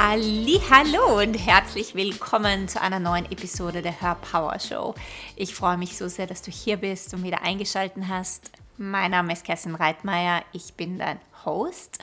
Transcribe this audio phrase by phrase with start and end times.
[0.00, 4.94] Hallo und herzlich willkommen zu einer neuen Episode der Hör Power Show.
[5.34, 8.52] Ich freue mich so sehr, dass du hier bist und wieder eingeschaltet hast.
[8.76, 11.98] Mein Name ist Kerstin Reitmeier, ich bin dein Host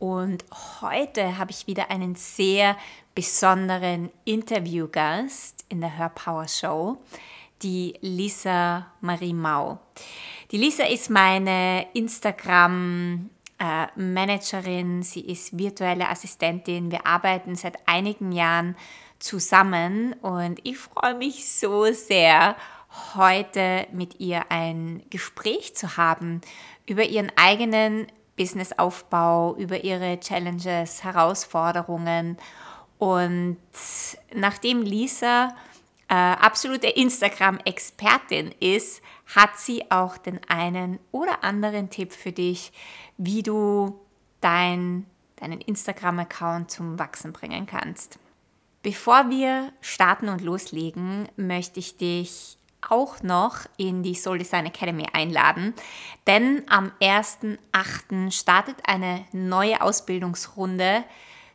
[0.00, 0.44] und
[0.80, 2.76] heute habe ich wieder einen sehr
[3.14, 6.98] besonderen Interviewgast in der Hör Power Show,
[7.62, 9.78] die Lisa Marie Mau.
[10.50, 13.30] Die Lisa ist meine Instagram
[13.96, 16.90] Managerin, sie ist virtuelle Assistentin.
[16.92, 18.76] Wir arbeiten seit einigen Jahren
[19.18, 22.56] zusammen und ich freue mich so sehr,
[23.14, 26.40] heute mit ihr ein Gespräch zu haben
[26.86, 32.38] über ihren eigenen Businessaufbau, über ihre Challenges, Herausforderungen.
[32.98, 33.58] Und
[34.34, 35.54] nachdem Lisa
[36.08, 39.02] äh, absolute Instagram-Expertin ist,
[39.34, 42.72] hat sie auch den einen oder anderen Tipp für dich,
[43.18, 44.00] wie du
[44.40, 48.18] dein, deinen Instagram-Account zum Wachsen bringen kannst.
[48.82, 55.06] Bevor wir starten und loslegen, möchte ich dich auch noch in die Soul Design Academy
[55.12, 55.74] einladen,
[56.26, 58.30] denn am 1.8.
[58.30, 61.04] startet eine neue Ausbildungsrunde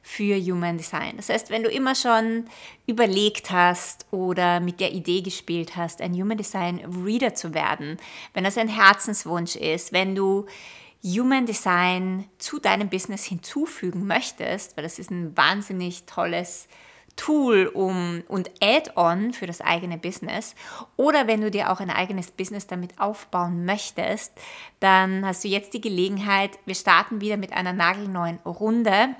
[0.03, 1.15] für Human Design.
[1.15, 2.45] Das heißt, wenn du immer schon
[2.85, 7.97] überlegt hast oder mit der Idee gespielt hast, ein Human Design Reader zu werden,
[8.33, 10.45] wenn das ein Herzenswunsch ist, wenn du
[11.03, 16.67] Human Design zu deinem Business hinzufügen möchtest, weil das ist ein wahnsinnig tolles
[17.15, 20.55] Tool um, und Add-on für das eigene Business
[20.97, 24.33] oder wenn du dir auch ein eigenes Business damit aufbauen möchtest,
[24.79, 29.15] dann hast du jetzt die Gelegenheit, wir starten wieder mit einer nagelneuen Runde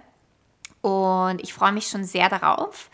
[0.84, 2.92] und ich freue mich schon sehr darauf.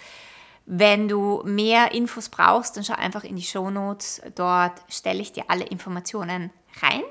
[0.66, 4.22] Wenn du mehr Infos brauchst, dann schau einfach in die Show Notes.
[4.36, 6.52] Dort stelle ich dir alle Informationen
[6.82, 7.02] rein.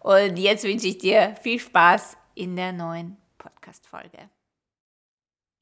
[0.00, 4.28] Und jetzt wünsche ich dir viel Spaß in der neuen Podcast-Folge.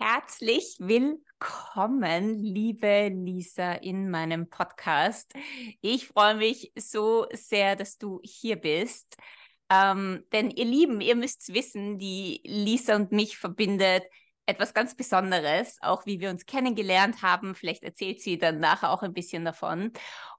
[0.01, 5.33] Herzlich willkommen, liebe Lisa, in meinem Podcast.
[5.81, 9.17] Ich freue mich so sehr, dass du hier bist.
[9.71, 14.03] Ähm, denn ihr Lieben, ihr müsst wissen, die Lisa und mich verbindet
[14.49, 17.55] etwas ganz Besonderes, auch wie wir uns kennengelernt haben.
[17.55, 19.93] Vielleicht erzählt sie dann nachher auch ein bisschen davon.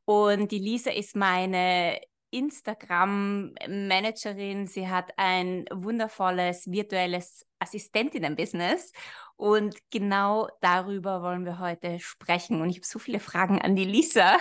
[0.03, 4.65] Und die Lisa ist meine Instagram-Managerin.
[4.65, 8.93] Sie hat ein wundervolles virtuelles Assistentinnen-Business.
[9.35, 12.61] Und genau darüber wollen wir heute sprechen.
[12.61, 14.37] Und ich habe so viele Fragen an die Lisa.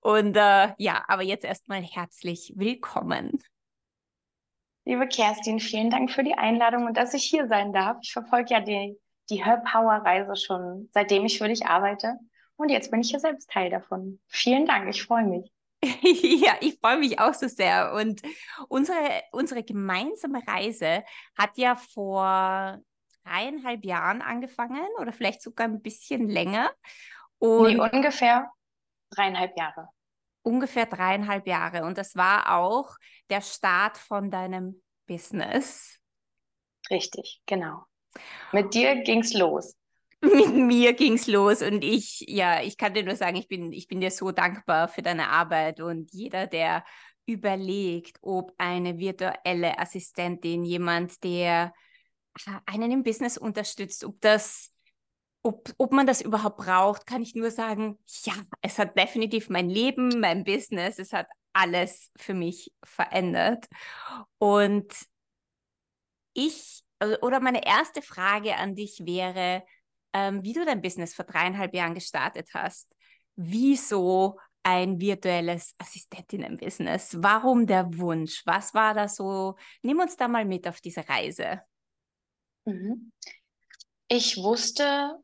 [0.00, 3.38] Und äh, ja, aber jetzt erstmal herzlich willkommen.
[4.86, 7.96] Liebe Kerstin, vielen Dank für die Einladung und dass ich hier sein darf.
[8.02, 8.98] Ich verfolge ja die
[9.30, 12.18] die Her Power Reise schon, seitdem ich für dich arbeite.
[12.56, 14.20] Und jetzt bin ich ja selbst Teil davon.
[14.28, 15.50] Vielen Dank, ich freue mich.
[15.82, 17.92] ja, ich freue mich auch so sehr.
[17.94, 18.22] Und
[18.68, 21.04] unsere, unsere gemeinsame Reise
[21.36, 22.78] hat ja vor
[23.24, 26.70] dreieinhalb Jahren angefangen oder vielleicht sogar ein bisschen länger.
[27.38, 28.50] Und nee, ungefähr
[29.10, 29.88] dreieinhalb Jahre.
[30.42, 31.84] Ungefähr dreieinhalb Jahre.
[31.84, 32.96] Und das war auch
[33.30, 35.98] der Start von deinem Business.
[36.90, 37.84] Richtig, genau.
[38.52, 39.74] Mit dir ging's los.
[40.20, 43.88] Mit mir ging's los und ich, ja, ich kann dir nur sagen, ich bin, ich
[43.88, 46.84] bin dir so dankbar für deine Arbeit und jeder, der
[47.26, 51.72] überlegt, ob eine virtuelle Assistentin, jemand, der
[52.66, 54.72] einen im Business unterstützt, ob das,
[55.42, 59.68] ob, ob man das überhaupt braucht, kann ich nur sagen, ja, es hat definitiv mein
[59.68, 63.66] Leben, mein Business, es hat alles für mich verändert.
[64.38, 64.92] Und
[66.32, 66.83] ich
[67.22, 69.64] oder meine erste Frage an dich wäre,
[70.12, 72.94] ähm, wie du dein Business vor dreieinhalb Jahren gestartet hast.
[73.36, 77.18] Wieso ein virtuelles Assistentinnen-Business?
[77.20, 78.42] Warum der Wunsch?
[78.46, 79.56] Was war da so?
[79.82, 81.60] Nimm uns da mal mit auf diese Reise.
[82.64, 83.12] Mhm.
[84.08, 85.18] Ich wusste,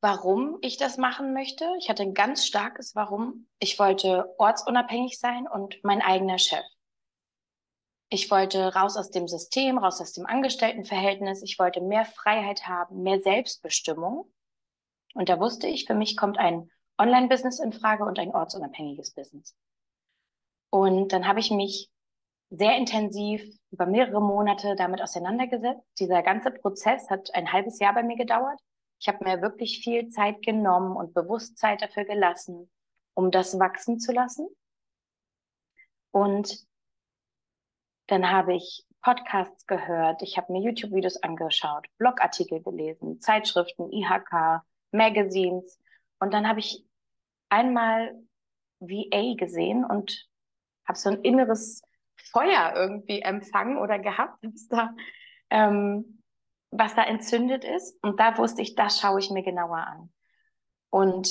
[0.00, 1.68] warum ich das machen möchte.
[1.78, 3.46] Ich hatte ein ganz starkes Warum.
[3.58, 6.64] Ich wollte ortsunabhängig sein und mein eigener Chef.
[8.12, 11.42] Ich wollte raus aus dem System, raus aus dem Angestelltenverhältnis.
[11.42, 14.28] Ich wollte mehr Freiheit haben, mehr Selbstbestimmung.
[15.14, 19.54] Und da wusste ich, für mich kommt ein Online-Business in Frage und ein ortsunabhängiges Business.
[20.70, 21.88] Und dann habe ich mich
[22.50, 25.86] sehr intensiv über mehrere Monate damit auseinandergesetzt.
[26.00, 28.58] Dieser ganze Prozess hat ein halbes Jahr bei mir gedauert.
[28.98, 32.68] Ich habe mir wirklich viel Zeit genommen und Bewusstsein dafür gelassen,
[33.14, 34.48] um das wachsen zu lassen.
[36.10, 36.68] Und
[38.10, 44.62] dann habe ich Podcasts gehört, ich habe mir YouTube-Videos angeschaut, Blogartikel gelesen, Zeitschriften, IHK,
[44.92, 45.78] Magazines.
[46.18, 46.84] Und dann habe ich
[47.48, 48.14] einmal
[48.80, 50.26] VA gesehen und
[50.86, 51.82] habe so ein inneres
[52.16, 54.94] Feuer irgendwie empfangen oder gehabt, dass da
[55.50, 56.22] ähm,
[56.70, 57.96] was da entzündet ist.
[58.02, 60.12] Und da wusste ich, das schaue ich mir genauer an.
[60.90, 61.28] Und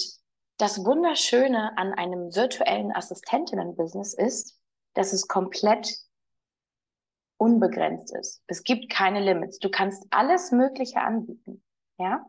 [0.57, 4.59] das Wunderschöne an einem virtuellen Assistentinnen-Business ist,
[4.93, 5.95] dass es komplett
[7.39, 8.43] unbegrenzt ist.
[8.47, 9.57] Es gibt keine Limits.
[9.59, 11.63] Du kannst alles Mögliche anbieten.
[11.97, 12.25] Ja?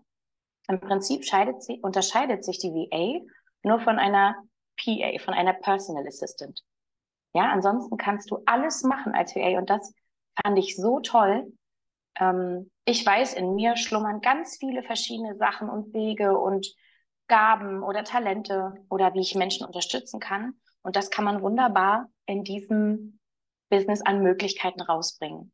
[0.69, 3.27] Im Prinzip sie, unterscheidet sich die VA
[3.62, 4.37] nur von einer
[4.77, 6.62] PA, von einer Personal Assistant.
[7.35, 9.93] Ja, ansonsten kannst du alles machen als VA und das
[10.43, 11.53] fand ich so toll.
[12.19, 16.73] Ähm, ich weiß, in mir schlummern ganz viele verschiedene Sachen und Wege und
[17.29, 20.55] Gaben oder Talente oder wie ich Menschen unterstützen kann.
[20.83, 23.19] Und das kann man wunderbar in diesem
[23.70, 25.52] Business an Möglichkeiten rausbringen.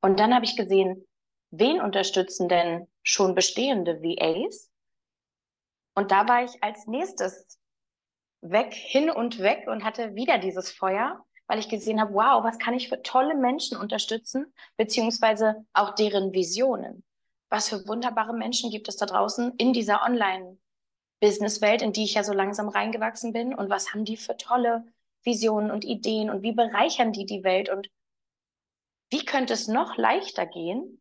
[0.00, 1.06] Und dann habe ich gesehen,
[1.50, 4.70] wen unterstützen denn schon bestehende VAs?
[5.94, 7.58] Und da war ich als nächstes
[8.40, 12.58] weg, hin und weg und hatte wieder dieses Feuer, weil ich gesehen habe, wow, was
[12.58, 17.02] kann ich für tolle Menschen unterstützen, beziehungsweise auch deren Visionen.
[17.48, 22.22] Was für wunderbare Menschen gibt es da draußen in dieser Online-Business-Welt, in die ich ja
[22.22, 24.84] so langsam reingewachsen bin und was haben die für tolle
[25.24, 27.88] Visionen und Ideen und wie bereichern die die Welt und
[29.10, 31.00] wie könnte es noch leichter gehen,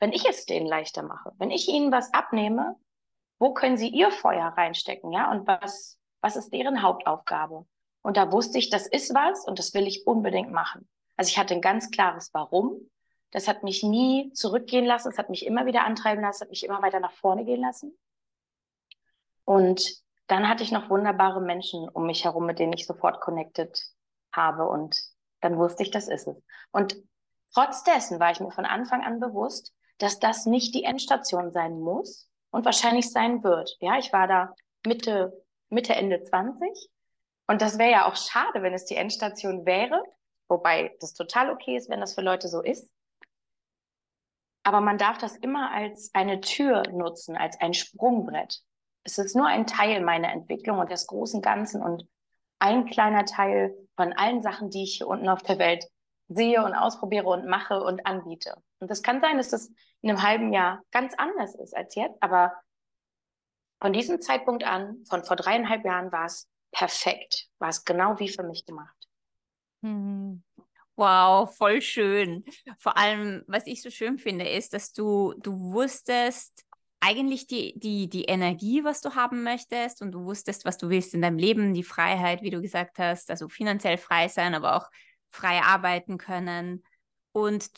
[0.00, 2.76] wenn ich es denen leichter mache, wenn ich ihnen was abnehme,
[3.38, 7.66] wo können sie ihr Feuer reinstecken, ja, und was, was ist deren Hauptaufgabe?
[8.02, 10.88] Und da wusste ich, das ist was und das will ich unbedingt machen.
[11.16, 12.90] Also ich hatte ein ganz klares Warum.
[13.32, 16.64] Das hat mich nie zurückgehen lassen, es hat mich immer wieder antreiben lassen, hat mich
[16.64, 17.98] immer weiter nach vorne gehen lassen.
[19.44, 23.80] Und dann hatte ich noch wunderbare Menschen um mich herum, mit denen ich sofort connected
[24.32, 24.98] habe und
[25.40, 26.42] dann wusste ich, das ist es.
[26.72, 26.96] Und
[27.54, 31.78] trotz dessen war ich mir von Anfang an bewusst, dass das nicht die Endstation sein
[31.80, 33.76] muss und wahrscheinlich sein wird.
[33.80, 35.32] Ja, ich war da Mitte,
[35.68, 36.90] Mitte, Ende 20
[37.46, 40.02] und das wäre ja auch schade, wenn es die Endstation wäre,
[40.48, 42.90] wobei das total okay ist, wenn das für Leute so ist.
[44.64, 48.62] Aber man darf das immer als eine Tür nutzen, als ein Sprungbrett.
[49.06, 52.08] Es ist nur ein Teil meiner Entwicklung und des großen Ganzen und
[52.58, 55.86] ein kleiner Teil von allen Sachen, die ich hier unten auf der Welt
[56.28, 58.60] sehe und ausprobiere und mache und anbiete.
[58.80, 59.70] Und das kann sein, dass das
[60.02, 62.52] in einem halben Jahr ganz anders ist als jetzt, aber
[63.80, 68.28] von diesem Zeitpunkt an, von vor dreieinhalb Jahren, war es perfekt, war es genau wie
[68.28, 68.96] für mich gemacht.
[69.84, 70.42] Hm.
[70.96, 72.44] Wow, voll schön.
[72.78, 76.65] Vor allem, was ich so schön finde, ist, dass du, du wusstest,
[77.00, 81.14] eigentlich die, die, die Energie, was du haben möchtest und du wusstest, was du willst
[81.14, 84.90] in deinem Leben, die Freiheit, wie du gesagt hast, also finanziell frei sein, aber auch
[85.30, 86.84] frei arbeiten können.
[87.32, 87.68] Und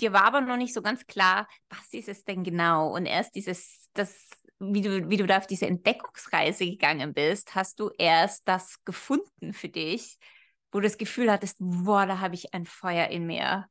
[0.00, 2.94] dir war aber noch nicht so ganz klar, was ist es denn genau?
[2.94, 4.28] Und erst dieses, das,
[4.58, 9.52] wie du, wie du da auf diese Entdeckungsreise gegangen bist, hast du erst das gefunden
[9.52, 10.18] für dich,
[10.72, 13.66] wo du das Gefühl hattest, boah, da habe ich ein Feuer in mir.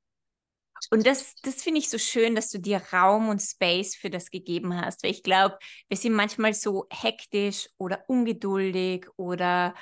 [0.89, 4.31] Und das, das finde ich so schön, dass du dir Raum und Space für das
[4.31, 5.03] gegeben hast.
[5.03, 5.57] Weil ich glaube,
[5.87, 9.75] wir sind manchmal so hektisch oder ungeduldig oder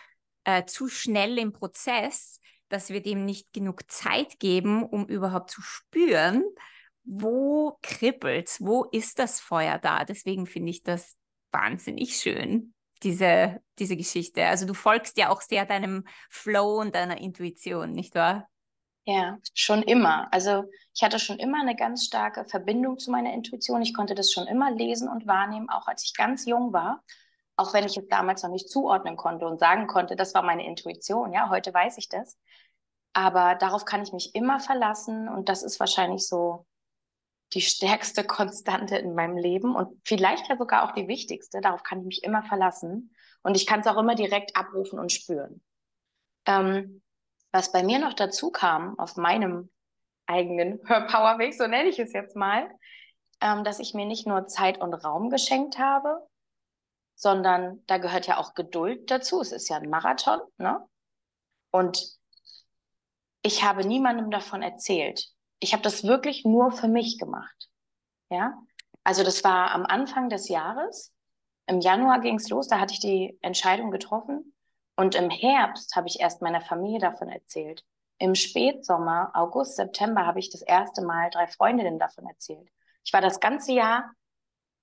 [0.43, 5.61] äh, zu schnell im Prozess, dass wir dem nicht genug Zeit geben, um überhaupt zu
[5.61, 6.43] spüren,
[7.03, 10.05] wo kribbelt's, wo ist das Feuer da.
[10.05, 11.15] Deswegen finde ich das
[11.51, 14.45] wahnsinnig schön, diese, diese Geschichte.
[14.45, 18.47] Also du folgst ja auch sehr deinem Flow und deiner Intuition, nicht wahr?
[19.09, 20.31] Ja, schon immer.
[20.31, 23.81] Also ich hatte schon immer eine ganz starke Verbindung zu meiner Intuition.
[23.81, 27.03] Ich konnte das schon immer lesen und wahrnehmen, auch als ich ganz jung war.
[27.55, 30.63] Auch wenn ich es damals noch nicht zuordnen konnte und sagen konnte, das war meine
[30.63, 31.33] Intuition.
[31.33, 32.37] Ja, heute weiß ich das.
[33.13, 36.67] Aber darauf kann ich mich immer verlassen und das ist wahrscheinlich so
[37.53, 41.61] die stärkste Konstante in meinem Leben und vielleicht ja sogar auch die wichtigste.
[41.61, 45.11] Darauf kann ich mich immer verlassen und ich kann es auch immer direkt abrufen und
[45.11, 45.63] spüren.
[46.45, 47.01] Ähm,
[47.51, 49.69] was bei mir noch dazu kam, auf meinem
[50.25, 52.69] eigenen Hörpowerweg, so nenne ich es jetzt mal,
[53.41, 56.27] ähm, dass ich mir nicht nur Zeit und Raum geschenkt habe,
[57.15, 59.41] sondern da gehört ja auch Geduld dazu.
[59.41, 60.85] Es ist ja ein Marathon, ne?
[61.71, 62.17] Und
[63.41, 65.27] ich habe niemandem davon erzählt.
[65.59, 67.69] Ich habe das wirklich nur für mich gemacht.
[68.29, 68.57] Ja,
[69.03, 71.13] also das war am Anfang des Jahres.
[71.67, 74.53] Im Januar ging es los, da hatte ich die Entscheidung getroffen.
[74.99, 77.85] Und im Herbst habe ich erst meiner Familie davon erzählt.
[78.17, 82.69] Im Spätsommer, August, September habe ich das erste Mal drei Freundinnen davon erzählt.
[83.05, 84.11] Ich war das ganze Jahr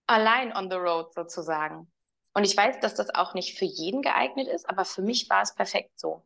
[0.06, 1.92] allein on the road sozusagen.
[2.32, 5.42] Und ich weiß, dass das auch nicht für jeden geeignet ist, aber für mich war
[5.42, 6.24] es perfekt so.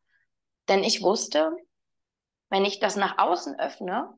[0.69, 1.57] Denn ich wusste,
[2.49, 4.17] wenn ich das nach außen öffne,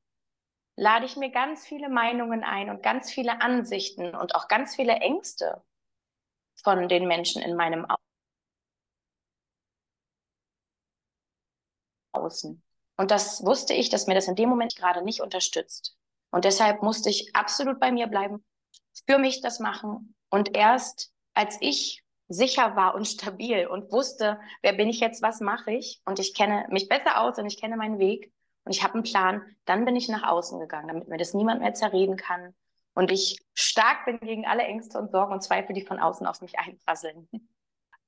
[0.76, 4.96] lade ich mir ganz viele Meinungen ein und ganz viele Ansichten und auch ganz viele
[4.96, 5.64] Ängste
[6.62, 7.86] von den Menschen in meinem
[12.22, 12.62] außen.
[12.96, 15.96] Und das wusste ich, dass mir das in dem Moment gerade nicht unterstützt.
[16.30, 18.44] Und deshalb musste ich absolut bei mir bleiben,
[19.06, 20.14] für mich das machen.
[20.30, 25.40] Und erst als ich sicher war und stabil und wusste, wer bin ich jetzt, was
[25.40, 28.32] mache ich und ich kenne mich besser aus und ich kenne meinen Weg
[28.64, 31.60] und ich habe einen Plan, dann bin ich nach außen gegangen, damit mir das niemand
[31.60, 32.54] mehr zerreden kann
[32.94, 36.40] und ich stark bin gegen alle Ängste und Sorgen und Zweifel, die von außen auf
[36.40, 37.28] mich einprasseln.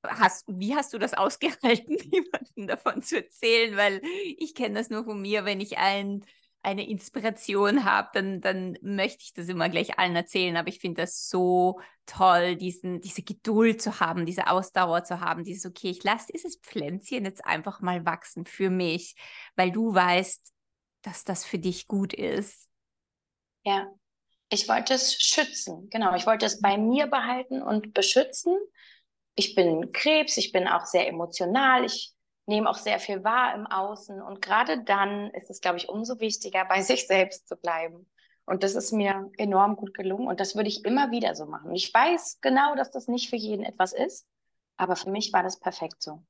[0.07, 3.75] Hast, wie hast du das ausgehalten, jemandem davon zu erzählen?
[3.77, 4.01] Weil
[4.37, 6.23] ich kenne das nur von mir, wenn ich ein
[6.65, 10.57] eine Inspiration habe, dann, dann möchte ich das immer gleich allen erzählen.
[10.57, 15.43] Aber ich finde das so toll, diesen, diese Geduld zu haben, diese Ausdauer zu haben,
[15.43, 19.15] dieses, okay, ich lasse dieses Pflänzchen jetzt einfach mal wachsen für mich,
[19.55, 20.53] weil du weißt,
[21.03, 22.69] dass das für dich gut ist.
[23.63, 23.87] Ja,
[24.49, 25.87] ich wollte es schützen.
[25.91, 28.57] Genau, ich wollte es bei mir behalten und beschützen.
[29.35, 31.83] Ich bin Krebs, ich bin auch sehr emotional.
[31.85, 32.13] Ich
[32.45, 34.21] nehme auch sehr viel wahr im Außen.
[34.21, 38.09] Und gerade dann ist es, glaube ich, umso wichtiger, bei sich selbst zu bleiben.
[38.45, 40.27] Und das ist mir enorm gut gelungen.
[40.27, 41.73] Und das würde ich immer wieder so machen.
[41.73, 44.27] Ich weiß genau, dass das nicht für jeden etwas ist.
[44.77, 46.23] Aber für mich war das perfekt so.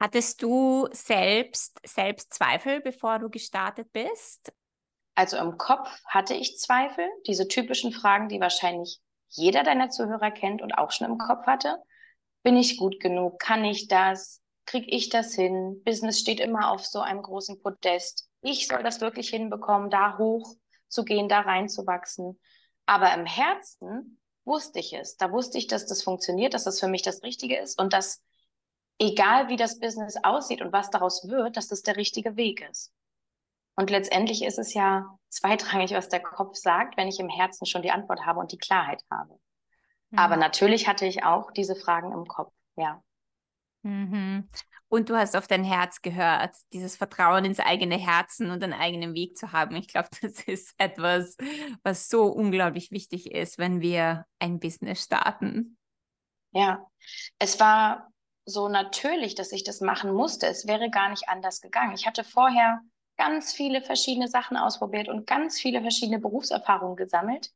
[0.00, 4.52] Hattest du selbst, selbst Zweifel, bevor du gestartet bist?
[5.14, 9.00] Also im Kopf hatte ich Zweifel, diese typischen Fragen, die wahrscheinlich
[9.30, 11.82] jeder deiner Zuhörer kennt und auch schon im Kopf hatte.
[12.42, 13.38] Bin ich gut genug?
[13.38, 14.40] Kann ich das?
[14.68, 15.82] kriege ich das hin?
[15.84, 18.28] Business steht immer auf so einem großen Podest.
[18.42, 20.54] Ich soll das wirklich hinbekommen, da hoch
[20.88, 22.38] zu gehen, da reinzuwachsen.
[22.86, 25.16] Aber im Herzen wusste ich es.
[25.16, 28.22] Da wusste ich, dass das funktioniert, dass das für mich das Richtige ist und dass
[28.98, 32.92] egal wie das Business aussieht und was daraus wird, dass das der richtige Weg ist.
[33.74, 37.82] Und letztendlich ist es ja zweitrangig, was der Kopf sagt, wenn ich im Herzen schon
[37.82, 39.38] die Antwort habe und die Klarheit habe.
[40.10, 40.18] Mhm.
[40.18, 43.02] Aber natürlich hatte ich auch diese Fragen im Kopf, ja.
[43.82, 44.48] Mhm.
[44.88, 49.14] Und du hast auf dein Herz gehört, dieses Vertrauen ins eigene Herzen und einen eigenen
[49.14, 49.76] Weg zu haben.
[49.76, 51.36] Ich glaube, das ist etwas,
[51.82, 55.76] was so unglaublich wichtig ist, wenn wir ein Business starten.
[56.52, 56.86] Ja,
[57.38, 58.10] es war
[58.46, 60.46] so natürlich, dass ich das machen musste.
[60.46, 61.94] Es wäre gar nicht anders gegangen.
[61.94, 62.80] Ich hatte vorher
[63.18, 67.50] ganz viele verschiedene Sachen ausprobiert und ganz viele verschiedene Berufserfahrungen gesammelt.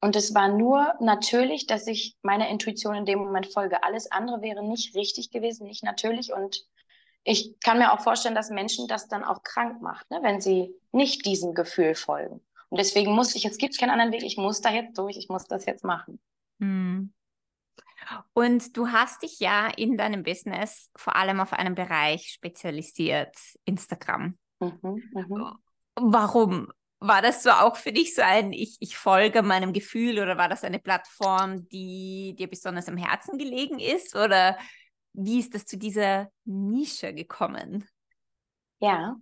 [0.00, 3.82] Und es war nur natürlich, dass ich meiner Intuition in dem Moment folge.
[3.82, 6.32] Alles andere wäre nicht richtig gewesen, nicht natürlich.
[6.32, 6.64] Und
[7.24, 10.74] ich kann mir auch vorstellen, dass Menschen das dann auch krank macht, ne, wenn sie
[10.92, 12.40] nicht diesem Gefühl folgen.
[12.70, 15.16] Und deswegen muss ich, jetzt gibt es keinen anderen Weg, ich muss da jetzt durch,
[15.16, 16.20] ich muss das jetzt machen.
[16.60, 17.12] Hm.
[18.32, 24.38] Und du hast dich ja in deinem Business vor allem auf einen Bereich spezialisiert, Instagram.
[24.60, 25.58] Mhm, mh.
[25.96, 26.72] Warum?
[27.00, 30.48] War das so auch für dich so ein, ich, ich folge meinem Gefühl oder war
[30.48, 34.16] das eine Plattform, die dir besonders am Herzen gelegen ist?
[34.16, 34.58] Oder
[35.12, 37.88] wie ist das zu dieser Nische gekommen?
[38.80, 39.16] Ja,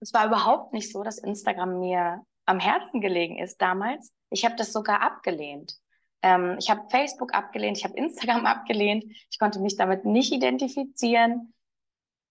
[0.00, 4.10] es war überhaupt nicht so, dass Instagram mir am Herzen gelegen ist damals.
[4.30, 5.74] Ich habe das sogar abgelehnt.
[6.22, 9.04] Ähm, ich habe Facebook abgelehnt, ich habe Instagram abgelehnt.
[9.30, 11.54] Ich konnte mich damit nicht identifizieren.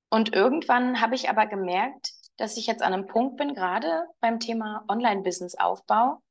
[0.09, 4.39] Und irgendwann habe ich aber gemerkt, dass ich jetzt an einem Punkt bin, gerade beim
[4.39, 6.21] Thema Online-Business-Aufbau,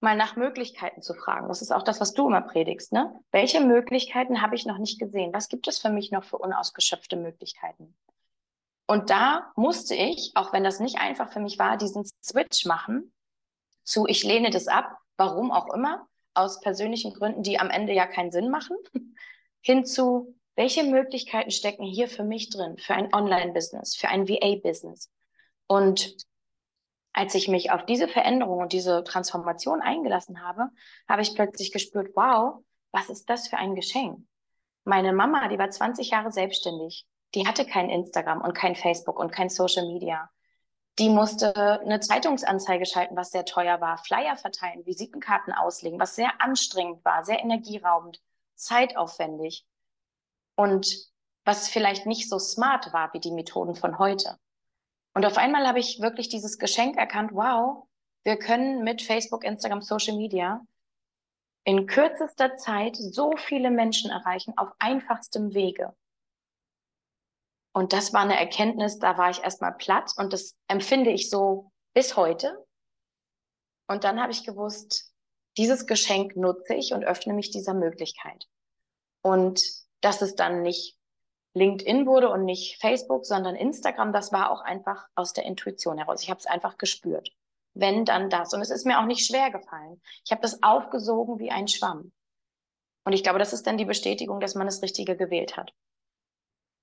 [0.00, 1.48] mal nach Möglichkeiten zu fragen.
[1.48, 2.92] Das ist auch das, was du immer predigst.
[2.92, 3.18] Ne?
[3.30, 5.32] Welche Möglichkeiten habe ich noch nicht gesehen?
[5.32, 7.96] Was gibt es für mich noch für unausgeschöpfte Möglichkeiten?
[8.86, 13.12] Und da musste ich, auch wenn das nicht einfach für mich war, diesen Switch machen
[13.82, 18.06] zu, ich lehne das ab, warum auch immer, aus persönlichen Gründen, die am Ende ja
[18.06, 18.76] keinen Sinn machen,
[19.62, 25.10] hin zu, welche Möglichkeiten stecken hier für mich drin, für ein Online-Business, für ein VA-Business?
[25.66, 26.16] Und
[27.12, 30.70] als ich mich auf diese Veränderung und diese Transformation eingelassen habe,
[31.08, 34.26] habe ich plötzlich gespürt, wow, was ist das für ein Geschenk?
[34.84, 39.32] Meine Mama, die war 20 Jahre selbstständig, die hatte kein Instagram und kein Facebook und
[39.32, 40.30] kein Social Media.
[40.98, 46.30] Die musste eine Zeitungsanzeige schalten, was sehr teuer war, Flyer verteilen, Visitenkarten auslegen, was sehr
[46.40, 48.22] anstrengend war, sehr energieraubend,
[48.54, 49.66] zeitaufwendig
[50.56, 51.06] und
[51.44, 54.36] was vielleicht nicht so smart war wie die Methoden von heute.
[55.14, 57.86] Und auf einmal habe ich wirklich dieses Geschenk erkannt, wow,
[58.24, 60.60] wir können mit Facebook, Instagram, Social Media
[61.64, 65.94] in kürzester Zeit so viele Menschen erreichen auf einfachstem Wege.
[67.72, 71.72] Und das war eine Erkenntnis, da war ich erstmal platt und das empfinde ich so
[71.92, 72.64] bis heute.
[73.88, 75.12] Und dann habe ich gewusst,
[75.56, 78.46] dieses Geschenk nutze ich und öffne mich dieser Möglichkeit.
[79.22, 80.96] Und dass es dann nicht
[81.54, 86.22] LinkedIn wurde und nicht Facebook, sondern Instagram, das war auch einfach aus der Intuition heraus.
[86.22, 87.30] Ich habe es einfach gespürt.
[87.74, 88.54] Wenn, dann das.
[88.54, 90.00] Und es ist mir auch nicht schwer gefallen.
[90.24, 92.12] Ich habe das aufgesogen wie ein Schwamm.
[93.04, 95.72] Und ich glaube, das ist dann die Bestätigung, dass man das Richtige gewählt hat.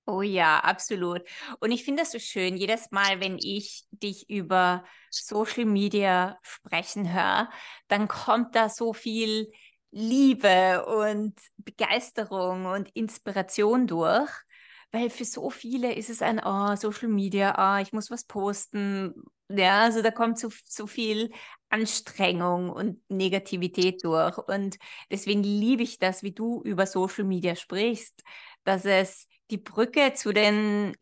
[0.05, 1.21] Oh ja, absolut.
[1.61, 7.13] Und ich finde das so schön, jedes Mal, wenn ich dich über Social Media sprechen
[7.13, 7.49] höre,
[7.87, 9.49] dann kommt da so viel
[9.95, 14.29] Liebe und Begeisterung und Inspiration durch.
[14.91, 19.13] Weil für so viele ist es ein, oh, Social Media, oh, ich muss was posten.
[19.49, 21.31] Ja, also da kommt so, so viel
[21.69, 24.37] Anstrengung und Negativität durch.
[24.37, 24.77] Und
[25.11, 28.23] deswegen liebe ich das, wie du über Social Media sprichst,
[28.63, 30.95] dass es die Brücke zu den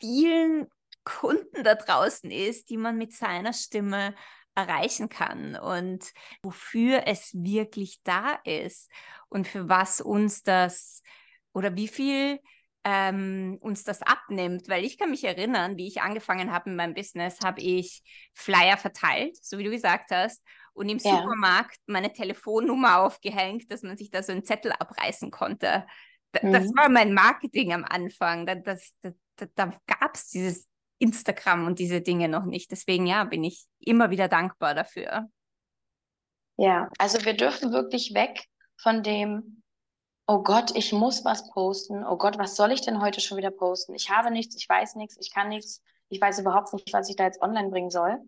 [0.00, 0.66] vielen
[1.04, 4.14] Kunden da draußen ist, die man mit seiner Stimme
[4.56, 8.90] erreichen kann und wofür es wirklich da ist
[9.28, 11.02] und für was uns das
[11.52, 12.40] oder wie viel
[12.84, 16.94] ähm, uns das abnimmt, weil ich kann mich erinnern, wie ich angefangen habe in meinem
[16.94, 21.16] Business, habe ich Flyer verteilt, so wie du gesagt hast, und im ja.
[21.16, 25.86] Supermarkt meine Telefonnummer aufgehängt, dass man sich da so einen Zettel abreißen konnte.
[26.34, 26.52] D mhm.
[26.52, 28.46] Das war mein Marketing am Anfang.
[28.46, 32.70] Da, das, da, da, da gab es dieses Instagram und diese Dinge noch nicht.
[32.70, 35.28] Deswegen ja, bin ich immer wieder dankbar dafür.
[36.56, 38.46] Ja, also wir dürfen wirklich weg
[38.78, 39.62] von dem,
[40.26, 42.04] oh Gott, ich muss was posten.
[42.04, 43.94] Oh Gott, was soll ich denn heute schon wieder posten?
[43.94, 47.16] Ich habe nichts, ich weiß nichts, ich kann nichts, ich weiß überhaupt nicht, was ich
[47.16, 48.18] da jetzt online bringen soll.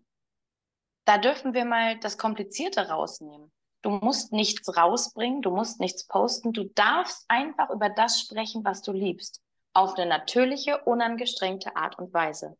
[1.05, 3.51] Da dürfen wir mal das Komplizierte rausnehmen.
[3.81, 8.81] Du musst nichts rausbringen, du musst nichts posten, du darfst einfach über das sprechen, was
[8.81, 9.41] du liebst.
[9.73, 12.57] Auf eine natürliche, unangestrengte Art und Weise.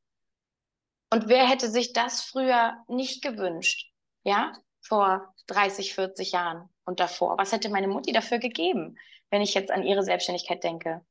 [1.12, 3.92] Und wer hätte sich das früher nicht gewünscht?
[4.24, 7.38] Ja, vor 30, 40 Jahren und davor.
[7.38, 8.98] Was hätte meine Mutti dafür gegeben?
[9.30, 11.06] wenn ich jetzt an ihre Selbstständigkeit denke,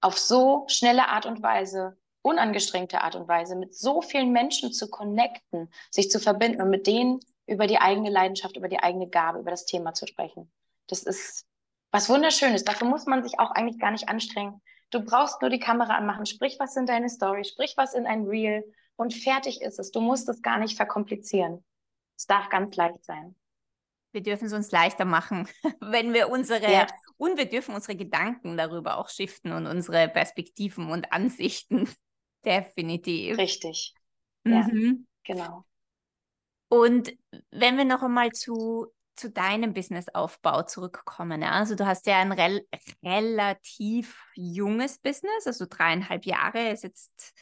[0.00, 4.90] auf so schnelle Art und Weise, unangestrengte Art und Weise, mit so vielen Menschen zu
[4.90, 9.38] connecten, sich zu verbinden und mit denen über die eigene Leidenschaft, über die eigene Gabe,
[9.38, 10.50] über das Thema zu sprechen.
[10.88, 11.46] Das ist
[11.92, 12.64] was Wunderschönes.
[12.64, 14.60] Dafür muss man sich auch eigentlich gar nicht anstrengen.
[14.90, 18.26] Du brauchst nur die Kamera anmachen, sprich was in deine Story, sprich was in ein
[18.26, 18.64] Reel
[18.96, 19.90] und fertig ist es.
[19.90, 21.64] Du musst es gar nicht verkomplizieren.
[22.16, 23.34] Es darf ganz leicht sein
[24.16, 25.46] wir dürfen es uns leichter machen,
[25.80, 26.86] wenn wir unsere, ja.
[27.18, 31.88] und wir dürfen unsere Gedanken darüber auch shiften und unsere Perspektiven und Ansichten.
[32.44, 33.36] Definitiv.
[33.36, 33.94] Richtig.
[34.44, 35.06] Mhm.
[35.26, 35.64] Ja, genau.
[36.68, 37.12] Und
[37.50, 41.52] wenn wir noch einmal zu, zu deinem Businessaufbau zurückkommen, ja?
[41.52, 42.66] also du hast ja ein rel
[43.02, 47.34] relativ junges Business, also dreieinhalb Jahre ist jetzt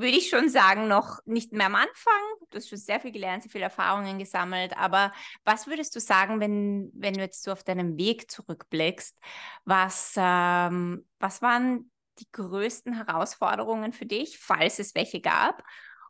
[0.00, 2.22] würde ich schon sagen, noch nicht mehr am Anfang.
[2.50, 4.76] Du hast schon sehr viel gelernt, sehr viele Erfahrungen gesammelt.
[4.76, 5.12] Aber
[5.44, 9.18] was würdest du sagen, wenn, wenn du jetzt so auf deinem Weg zurückblickst?
[9.64, 15.62] Was, ähm, was waren die größten Herausforderungen für dich, falls es welche gab?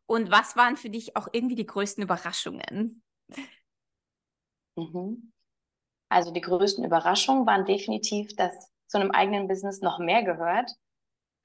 [0.07, 3.03] Und was waren für dich auch irgendwie die größten Überraschungen?
[4.77, 5.33] Mhm.
[6.09, 10.71] Also die größten Überraschungen waren definitiv, dass zu einem eigenen Business noch mehr gehört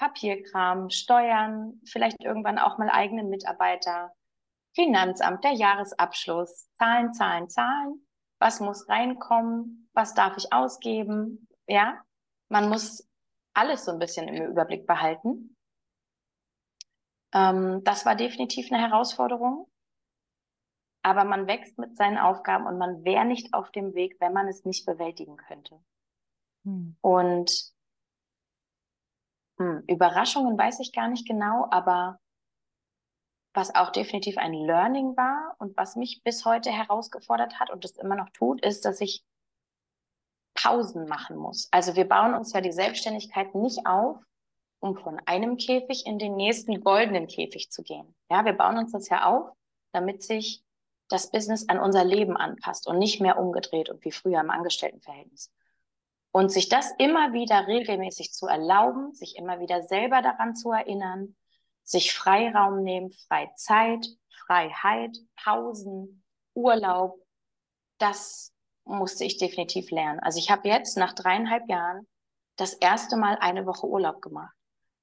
[0.02, 4.12] Papierkram, Steuern, vielleicht irgendwann auch mal eigene Mitarbeiter,
[4.74, 8.08] Finanzamt, der Jahresabschluss, Zahlen, Zahlen, Zahlen.
[8.40, 9.90] Was muss reinkommen?
[9.94, 11.48] Was darf ich ausgeben?
[11.68, 12.02] Ja,
[12.50, 13.08] man muss
[13.54, 15.56] alles so ein bisschen im Überblick behalten.
[17.32, 19.71] Ähm, das war definitiv eine Herausforderung.
[21.04, 24.48] Aber man wächst mit seinen Aufgaben und man wäre nicht auf dem Weg, wenn man
[24.48, 25.80] es nicht bewältigen könnte.
[26.64, 26.96] Hm.
[27.02, 27.52] Und
[29.58, 32.20] hm, Überraschungen weiß ich gar nicht genau, aber
[33.54, 37.98] was auch definitiv ein Learning war und was mich bis heute herausgefordert hat und es
[37.98, 39.26] immer noch tut, ist, dass ich
[40.54, 41.68] Pausen machen muss.
[41.72, 44.18] Also wir bauen uns ja die Selbstständigkeit nicht auf,
[44.80, 48.16] um von einem Käfig in den nächsten goldenen Käfig zu gehen.
[48.30, 49.52] Ja, wir bauen uns das ja auf,
[49.94, 50.64] damit sich
[51.12, 55.52] das Business an unser Leben anpasst und nicht mehr umgedreht und wie früher im Angestelltenverhältnis.
[56.32, 61.36] Und sich das immer wieder regelmäßig zu erlauben, sich immer wieder selber daran zu erinnern,
[61.84, 67.20] sich Freiraum nehmen, Freizeit, Freiheit, Pausen, Urlaub,
[67.98, 68.54] das
[68.86, 70.20] musste ich definitiv lernen.
[70.20, 72.08] Also ich habe jetzt nach dreieinhalb Jahren
[72.56, 74.54] das erste Mal eine Woche Urlaub gemacht.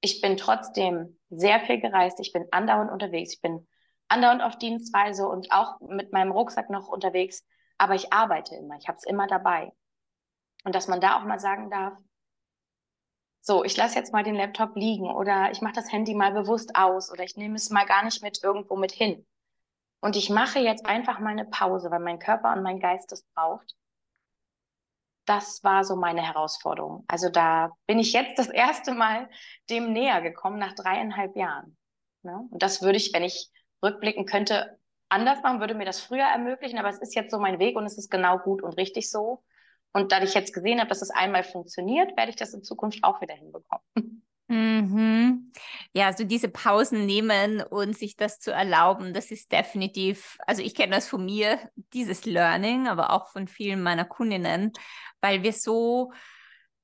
[0.01, 3.67] Ich bin trotzdem sehr viel gereist, ich bin andauernd unterwegs, ich bin
[4.09, 7.45] andauernd auf Dienstreise und auch mit meinem Rucksack noch unterwegs,
[7.77, 9.71] aber ich arbeite immer, ich habe es immer dabei.
[10.65, 11.93] Und dass man da auch mal sagen darf,
[13.41, 16.75] so, ich lasse jetzt mal den Laptop liegen oder ich mache das Handy mal bewusst
[16.75, 19.25] aus oder ich nehme es mal gar nicht mit irgendwo mit hin.
[20.01, 23.23] Und ich mache jetzt einfach mal eine Pause, weil mein Körper und mein Geist das
[23.33, 23.75] braucht.
[25.25, 27.05] Das war so meine Herausforderung.
[27.07, 29.29] Also da bin ich jetzt das erste Mal
[29.69, 31.77] dem näher gekommen nach dreieinhalb Jahren.
[32.23, 32.47] Ne?
[32.49, 33.51] Und das würde ich, wenn ich
[33.83, 34.77] rückblicken könnte,
[35.09, 36.79] anders machen, würde mir das früher ermöglichen.
[36.79, 39.43] Aber es ist jetzt so mein Weg und es ist genau gut und richtig so.
[39.91, 43.03] Und da ich jetzt gesehen habe, dass es einmal funktioniert, werde ich das in Zukunft
[43.03, 44.23] auch wieder hinbekommen.
[44.49, 45.51] Mhm.
[45.93, 50.73] Ja, also diese Pausen nehmen und sich das zu erlauben, das ist definitiv, also ich
[50.73, 51.59] kenne das von mir,
[51.93, 54.71] dieses Learning, aber auch von vielen meiner Kundinnen,
[55.21, 56.11] weil wir so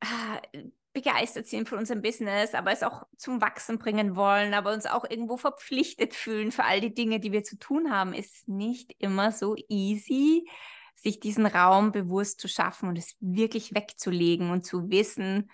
[0.01, 0.59] äh,
[0.95, 5.03] begeistert sind von unserem Business, aber es auch zum Wachsen bringen wollen, aber uns auch
[5.07, 9.31] irgendwo verpflichtet fühlen für all die Dinge, die wir zu tun haben, ist nicht immer
[9.31, 10.49] so easy,
[10.95, 15.51] sich diesen Raum bewusst zu schaffen und es wirklich wegzulegen und zu wissen,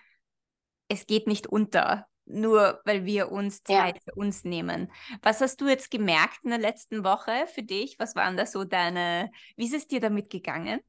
[0.88, 4.00] es geht nicht unter, nur weil wir uns Zeit ja.
[4.04, 4.92] für uns nehmen.
[5.22, 7.98] Was hast du jetzt gemerkt in der letzten Woche für dich?
[7.98, 10.80] Was waren da so deine, wie ist es dir damit gegangen?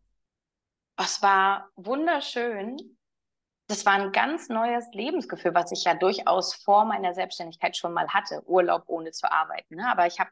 [0.96, 2.78] Es war wunderschön.
[3.68, 8.08] Das war ein ganz neues Lebensgefühl, was ich ja durchaus vor meiner Selbstständigkeit schon mal
[8.10, 9.76] hatte, Urlaub ohne zu arbeiten.
[9.76, 9.90] Ne?
[9.90, 10.30] Aber ich habe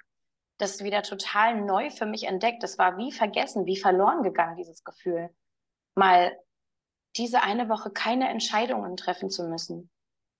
[0.57, 2.61] das wieder total neu für mich entdeckt.
[2.61, 5.29] Das war wie vergessen, wie verloren gegangen, dieses Gefühl.
[5.95, 6.37] Mal
[7.17, 9.89] diese eine Woche keine Entscheidungen treffen zu müssen.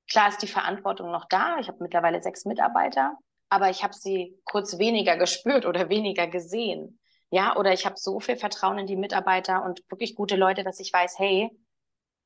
[0.09, 1.57] Klar ist die Verantwortung noch da.
[1.59, 3.17] Ich habe mittlerweile sechs Mitarbeiter,
[3.49, 6.99] aber ich habe sie kurz weniger gespürt oder weniger gesehen.
[7.29, 10.79] Ja, oder ich habe so viel Vertrauen in die Mitarbeiter und wirklich gute Leute, dass
[10.81, 11.49] ich weiß, hey,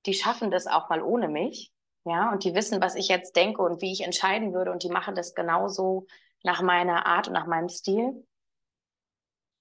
[0.05, 1.71] die schaffen das auch mal ohne mich.
[2.05, 4.89] Ja, und die wissen, was ich jetzt denke und wie ich entscheiden würde und die
[4.89, 6.05] machen das genauso
[6.43, 8.27] nach meiner Art und nach meinem Stil.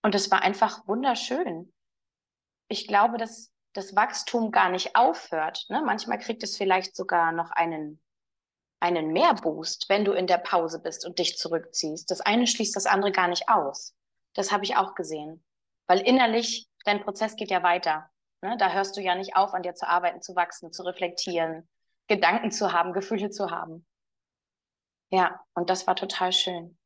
[0.02, 1.72] Und es war einfach wunderschön.
[2.68, 5.64] Ich glaube, dass das Wachstum gar nicht aufhört.
[5.70, 5.82] Ne?
[5.84, 8.02] Manchmal kriegt es vielleicht sogar noch einen,
[8.80, 12.10] einen Mehrboost, wenn du in der Pause bist und dich zurückziehst.
[12.10, 13.94] Das eine schließt das andere gar nicht aus.
[14.34, 15.42] Das habe ich auch gesehen.
[15.86, 18.10] Weil innerlich, dein Prozess geht ja weiter.
[18.44, 18.58] Ne?
[18.58, 21.66] Da hörst du ja nicht auf, an dir zu arbeiten, zu wachsen, zu reflektieren,
[22.08, 23.86] Gedanken zu haben, Gefühle zu haben.
[25.10, 26.76] Ja, und das war total schön.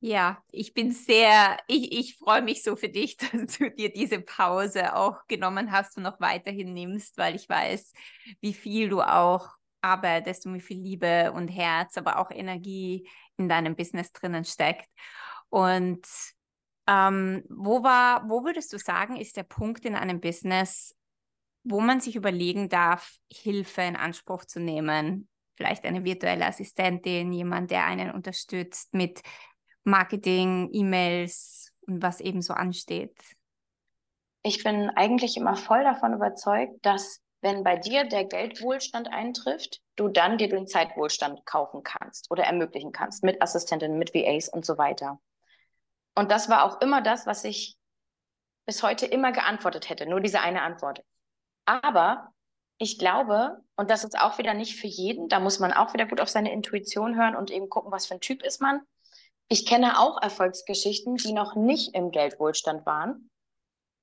[0.00, 4.20] Ja, ich bin sehr, ich, ich freue mich so für dich, dass du dir diese
[4.20, 7.94] Pause auch genommen hast und noch weiterhin nimmst, weil ich weiß,
[8.42, 9.48] wie viel du auch
[9.80, 14.90] arbeitest und wie viel Liebe und Herz, aber auch Energie in deinem Business drinnen steckt.
[15.48, 16.06] Und
[16.86, 20.94] ähm, wo war, wo würdest du sagen, ist der Punkt in einem Business,
[21.64, 25.28] wo man sich überlegen darf, Hilfe in Anspruch zu nehmen?
[25.56, 29.22] Vielleicht eine virtuelle Assistentin, jemand, der einen unterstützt mit
[29.84, 33.16] Marketing, E-Mails und was eben so ansteht?
[34.42, 40.08] Ich bin eigentlich immer voll davon überzeugt, dass wenn bei dir der Geldwohlstand eintrifft, du
[40.08, 44.78] dann dir den Zeitwohlstand kaufen kannst oder ermöglichen kannst mit Assistentinnen, mit VAs und so
[44.78, 45.20] weiter.
[46.16, 47.76] Und das war auch immer das, was ich
[48.66, 51.04] bis heute immer geantwortet hätte, nur diese eine Antwort.
[51.66, 52.32] Aber
[52.78, 56.06] ich glaube, und das ist auch wieder nicht für jeden, da muss man auch wieder
[56.06, 58.80] gut auf seine Intuition hören und eben gucken, was für ein Typ ist man.
[59.48, 63.30] Ich kenne auch Erfolgsgeschichten, die noch nicht im Geldwohlstand waren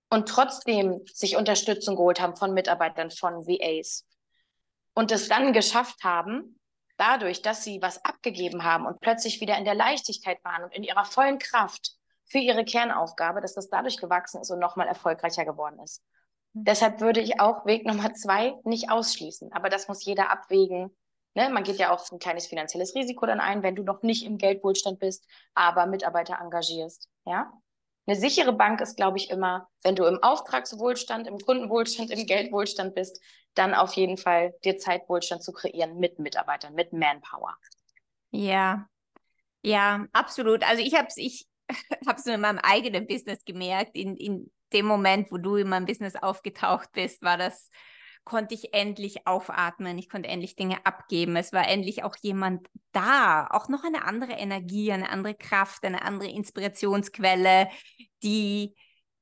[0.09, 4.05] und trotzdem sich Unterstützung geholt haben von Mitarbeitern, von VAs
[4.93, 6.59] und es dann geschafft haben,
[6.97, 10.83] dadurch, dass sie was abgegeben haben und plötzlich wieder in der Leichtigkeit waren und in
[10.83, 11.97] ihrer vollen Kraft
[12.33, 16.03] für ihre Kernaufgabe, dass das dadurch gewachsen ist und nochmal erfolgreicher geworden ist.
[16.51, 16.65] Mhm.
[16.65, 19.53] Deshalb würde ich auch Weg Nummer zwei nicht ausschließen.
[19.53, 20.91] Aber das muss jeder abwägen,
[21.35, 21.49] Ne?
[21.49, 24.37] Man geht ja auch ein kleines finanzielles Risiko dann ein, wenn du noch nicht im
[24.37, 27.09] Geldwohlstand bist, aber Mitarbeiter engagierst.
[27.25, 27.51] Ja?
[28.05, 32.93] Eine sichere Bank ist, glaube ich, immer, wenn du im Auftragswohlstand, im Kundenwohlstand, im Geldwohlstand
[32.93, 33.19] bist,
[33.55, 37.55] dann auf jeden Fall dir Zeitwohlstand zu kreieren mit Mitarbeitern, mit Manpower.
[38.31, 38.87] Ja,
[39.61, 40.67] ja, absolut.
[40.67, 41.47] Also ich habe es ich
[42.07, 43.95] hab's in meinem eigenen Business gemerkt.
[43.95, 47.69] In, in dem Moment, wo du in meinem Business aufgetaucht bist, war das
[48.25, 51.35] konnte ich endlich aufatmen, ich konnte endlich Dinge abgeben.
[51.35, 56.03] Es war endlich auch jemand da, auch noch eine andere Energie, eine andere Kraft, eine
[56.03, 57.67] andere Inspirationsquelle,
[58.23, 58.73] die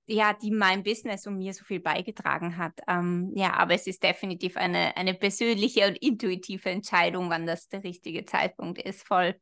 [0.08, 2.74] ja, die mein Business und mir so viel beigetragen hat.
[2.88, 7.84] Ähm, ja, aber es ist definitiv eine, eine persönliche und intuitive Entscheidung, wann das der
[7.84, 9.40] richtige Zeitpunkt ist, voll.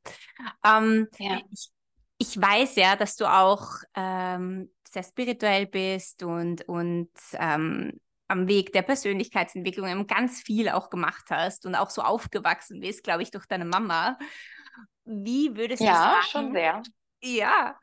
[0.64, 1.42] Ähm, ja.
[1.52, 1.70] ich,
[2.22, 7.94] ich weiß ja, dass du auch ähm, sehr spirituell bist und, und ähm,
[8.28, 13.24] am Weg der Persönlichkeitsentwicklung ganz viel auch gemacht hast und auch so aufgewachsen bist, glaube
[13.24, 14.18] ich, durch deine Mama.
[15.06, 16.16] Wie würdest ja, du sagen?
[16.16, 16.82] Ja, schon sehr.
[17.22, 17.80] Ja.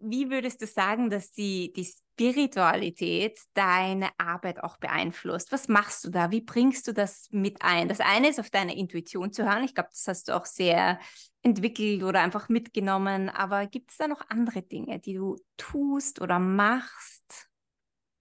[0.00, 5.50] Wie würdest du sagen, dass die, die Spiritualität deine Arbeit auch beeinflusst?
[5.52, 6.30] Was machst du da?
[6.30, 7.88] Wie bringst du das mit ein?
[7.88, 9.64] Das eine ist auf deine Intuition zu hören.
[9.64, 11.00] Ich glaube, das hast du auch sehr
[11.44, 13.28] entwickelt oder einfach mitgenommen.
[13.28, 17.48] Aber gibt es da noch andere Dinge, die du tust oder machst?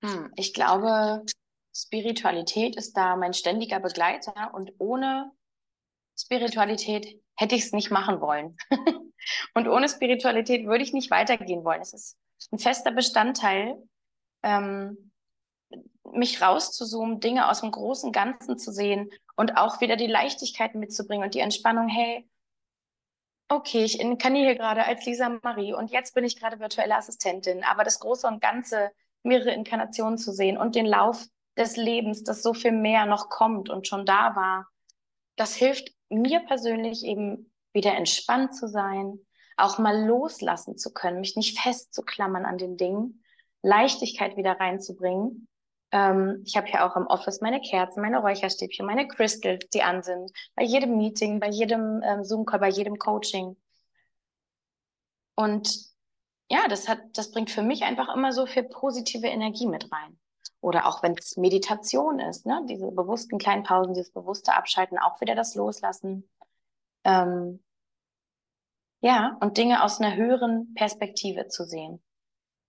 [0.03, 1.23] Hm, ich glaube,
[1.75, 5.31] Spiritualität ist da mein ständiger Begleiter und ohne
[6.19, 8.55] Spiritualität hätte ich es nicht machen wollen.
[9.55, 11.81] und ohne Spiritualität würde ich nicht weitergehen wollen.
[11.81, 12.17] Es ist
[12.51, 13.81] ein fester Bestandteil
[14.43, 15.11] ähm,
[16.11, 21.23] mich rauszuzoomen, Dinge aus dem großen Ganzen zu sehen und auch wieder die Leichtigkeit mitzubringen
[21.23, 22.29] und die Entspannung, hey,
[23.55, 27.63] okay, ich inkarniere hier gerade als Lisa Marie und jetzt bin ich gerade virtuelle Assistentin,
[27.63, 28.91] aber das Große und Ganze,
[29.23, 31.25] mehrere Inkarnationen zu sehen und den Lauf
[31.57, 34.67] des Lebens, dass so viel mehr noch kommt und schon da war,
[35.35, 39.19] das hilft mir persönlich eben wieder entspannt zu sein,
[39.57, 43.23] auch mal loslassen zu können, mich nicht festzuklammern an den Dingen,
[43.61, 45.47] Leichtigkeit wieder reinzubringen.
[45.93, 50.01] Ähm, ich habe hier auch im Office meine Kerzen, meine Räucherstäbchen, meine Crystals, die an
[50.01, 53.55] sind, bei jedem Meeting, bei jedem ähm, Zoom-Call, bei jedem Coaching.
[55.35, 55.93] Und
[56.49, 60.19] ja, das hat, das bringt für mich einfach immer so viel positive Energie mit rein.
[60.61, 62.65] Oder auch wenn es Meditation ist, ne?
[62.67, 66.27] diese bewussten kleinen Pausen, dieses bewusste Abschalten, auch wieder das Loslassen.
[67.03, 67.63] Ähm,
[69.01, 72.01] ja, und Dinge aus einer höheren Perspektive zu sehen.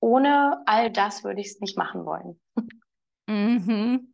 [0.00, 2.38] Ohne all das würde ich es nicht machen wollen.
[3.26, 4.12] Mhm.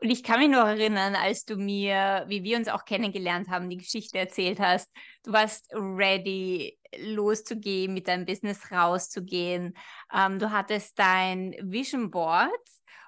[0.00, 3.70] Und ich kann mich noch erinnern, als du mir, wie wir uns auch kennengelernt haben,
[3.70, 4.90] die Geschichte erzählt hast.
[5.24, 9.74] Du warst ready, loszugehen, mit deinem Business rauszugehen.
[10.14, 12.50] Ähm, du hattest dein Vision Board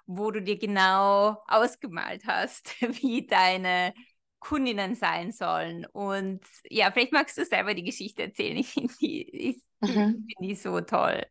[0.07, 3.95] wo du dir genau ausgemalt hast, wie deine
[4.39, 5.87] Kundinnen sein sollen.
[5.87, 8.57] Und ja, vielleicht magst du selber die Geschichte erzählen.
[8.57, 10.27] Ich finde die, mhm.
[10.27, 11.25] find die so toll.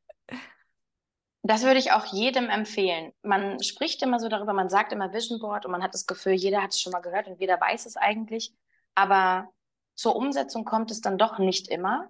[1.43, 3.13] Das würde ich auch jedem empfehlen.
[3.23, 6.33] Man spricht immer so darüber, man sagt immer Vision Board und man hat das Gefühl,
[6.33, 8.53] jeder hat es schon mal gehört und jeder weiß es eigentlich.
[8.93, 9.49] Aber
[9.95, 12.09] zur Umsetzung kommt es dann doch nicht immer.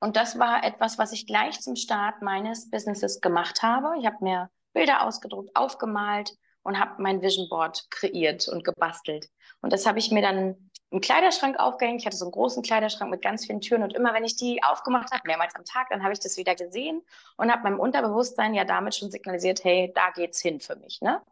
[0.00, 3.98] Und das war etwas, was ich gleich zum Start meines Businesses gemacht habe.
[3.98, 9.28] Ich habe mir Bilder ausgedruckt, aufgemalt und habe mein Vision Board kreiert und gebastelt.
[9.60, 12.00] Und das habe ich mir dann im Kleiderschrank aufgehängt.
[12.00, 14.62] Ich hatte so einen großen Kleiderschrank mit ganz vielen Türen und immer wenn ich die
[14.62, 17.02] aufgemacht habe, mehrmals am Tag, dann habe ich das wieder gesehen
[17.36, 21.22] und habe meinem Unterbewusstsein ja damit schon signalisiert, hey, da geht's hin für mich, ne?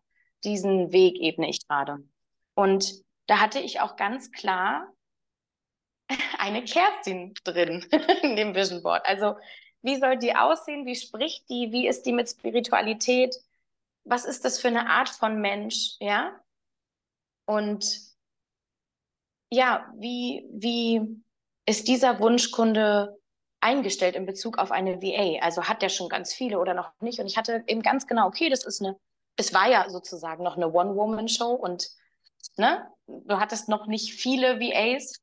[0.44, 1.98] Diesen Weg ebne ich gerade.
[2.54, 4.92] Und da hatte ich auch ganz klar
[6.38, 7.86] eine Kerstin drin
[8.22, 9.06] in dem Vision Board.
[9.06, 9.36] Also
[9.82, 10.84] wie soll die aussehen?
[10.84, 11.72] Wie spricht die?
[11.72, 13.36] Wie ist die mit Spiritualität?
[14.04, 15.96] Was ist das für eine Art von Mensch?
[16.00, 16.38] Ja.
[17.46, 18.15] Und
[19.50, 21.22] ja, wie, wie
[21.66, 23.18] ist dieser Wunschkunde
[23.60, 25.44] eingestellt in Bezug auf eine VA?
[25.44, 27.18] Also hat der schon ganz viele oder noch nicht?
[27.20, 28.96] Und ich hatte eben ganz genau, okay, das ist eine,
[29.36, 31.88] es war ja sozusagen noch eine One-Woman-Show und
[32.56, 35.20] ne, du hattest noch nicht viele VAs.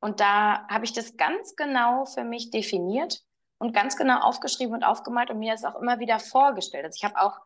[0.00, 3.22] Und da habe ich das ganz genau für mich definiert
[3.58, 6.84] und ganz genau aufgeschrieben und aufgemalt und mir das auch immer wieder vorgestellt.
[6.84, 7.38] Also ich habe auch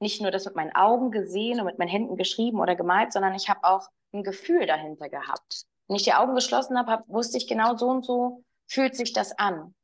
[0.00, 3.34] nicht nur das mit meinen Augen gesehen und mit meinen Händen geschrieben oder gemalt, sondern
[3.34, 5.64] ich habe auch ein Gefühl dahinter gehabt.
[5.86, 9.12] Wenn ich die Augen geschlossen habe, hab, wusste ich genau so und so fühlt sich
[9.12, 9.74] das an,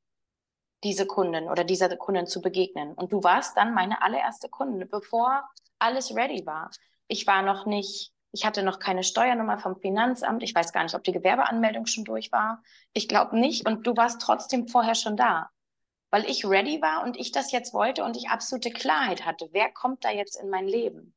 [0.85, 2.92] diese Kundin oder dieser Kundin zu begegnen.
[2.92, 5.48] Und du warst dann meine allererste Kundin, bevor
[5.79, 6.70] alles ready war.
[7.09, 10.42] Ich war noch nicht, ich hatte noch keine Steuernummer vom Finanzamt.
[10.42, 12.62] Ich weiß gar nicht, ob die Gewerbeanmeldung schon durch war.
[12.92, 13.66] Ich glaube nicht.
[13.66, 15.48] Und du warst trotzdem vorher schon da
[16.14, 19.48] weil ich ready war und ich das jetzt wollte und ich absolute Klarheit hatte.
[19.50, 21.12] Wer kommt da jetzt in mein Leben?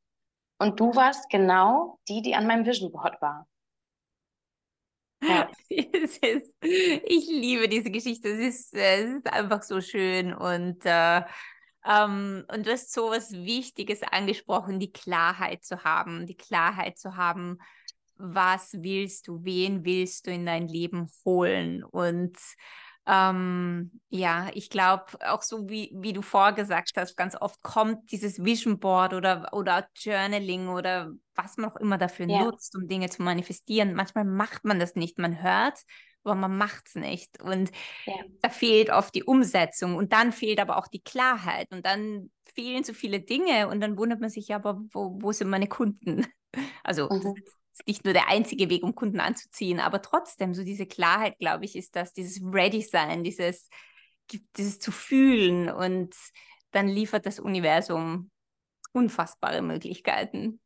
[0.57, 3.47] Und du warst genau die, die an meinem Vision Board war.
[5.21, 5.51] Ja.
[5.69, 8.29] Ich liebe diese Geschichte.
[8.29, 11.21] Es ist, es ist einfach so schön und äh,
[11.85, 17.15] ähm, und du hast so was Wichtiges angesprochen, die Klarheit zu haben, die Klarheit zu
[17.15, 17.59] haben,
[18.15, 22.35] was willst du, wen willst du in dein Leben holen und
[23.07, 28.43] ähm, ja, ich glaube, auch so wie, wie du vorgesagt hast, ganz oft kommt dieses
[28.43, 32.43] Vision Board oder, oder Journaling oder was man auch immer dafür ja.
[32.43, 33.93] nutzt, um Dinge zu manifestieren.
[33.93, 35.79] Manchmal macht man das nicht, man hört,
[36.23, 37.41] aber man macht es nicht.
[37.41, 37.71] Und
[38.05, 38.15] ja.
[38.41, 42.83] da fehlt oft die Umsetzung und dann fehlt aber auch die Klarheit und dann fehlen
[42.83, 46.25] so viele Dinge und dann wundert man sich, ja, aber wo, wo sind meine Kunden?
[46.83, 47.35] Also mhm
[47.79, 51.65] ist nicht nur der einzige Weg, um Kunden anzuziehen, aber trotzdem, so diese Klarheit, glaube
[51.65, 53.69] ich, ist das, dieses Ready-Sein, dieses,
[54.57, 56.15] dieses zu fühlen und
[56.71, 58.31] dann liefert das Universum
[58.93, 60.59] unfassbare Möglichkeiten.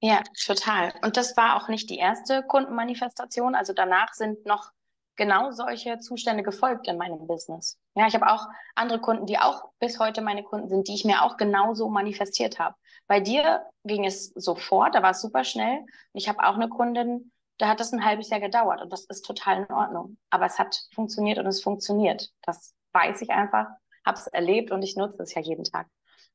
[0.00, 0.92] Ja, total.
[1.02, 3.54] Und das war auch nicht die erste Kundenmanifestation.
[3.54, 4.70] Also danach sind noch
[5.16, 7.78] genau solche Zustände gefolgt in meinem Business.
[7.94, 11.04] Ja, ich habe auch andere Kunden, die auch bis heute meine Kunden sind, die ich
[11.04, 12.74] mir auch genauso manifestiert habe.
[13.06, 15.80] Bei dir ging es sofort, da war es super schnell.
[15.80, 19.04] Und ich habe auch eine Kundin, da hat das ein halbes Jahr gedauert und das
[19.04, 20.16] ist total in Ordnung.
[20.30, 22.30] Aber es hat funktioniert und es funktioniert.
[22.42, 23.66] Das weiß ich einfach,
[24.04, 25.86] habe es erlebt und ich nutze es ja jeden Tag.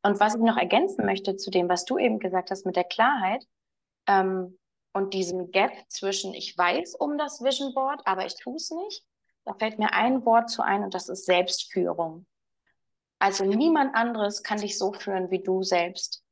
[0.01, 2.85] Und was ich noch ergänzen möchte zu dem, was du eben gesagt hast mit der
[2.85, 3.45] Klarheit,
[4.07, 4.57] ähm,
[4.93, 9.03] und diesem Gap zwischen, ich weiß um das Vision Board, aber ich tue es nicht,
[9.45, 12.25] da fällt mir ein Wort zu ein und das ist Selbstführung.
[13.19, 16.23] Also niemand anderes kann dich so führen wie du selbst.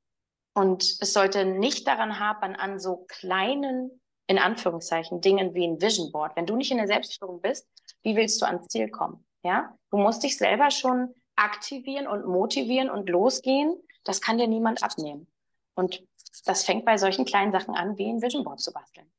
[0.57, 6.11] Und es sollte nicht daran hapern, an so kleinen, in Anführungszeichen, Dingen wie ein Vision
[6.11, 6.35] Board.
[6.35, 7.67] Wenn du nicht in der Selbstführung bist,
[8.01, 9.23] wie willst du ans Ziel kommen?
[9.43, 13.75] Ja, du musst dich selber schon aktivieren und motivieren und losgehen.
[14.03, 15.27] Das kann dir niemand abnehmen.
[15.75, 16.03] Und
[16.45, 19.11] das fängt bei solchen kleinen Sachen an, wie ein Vision Board zu basteln.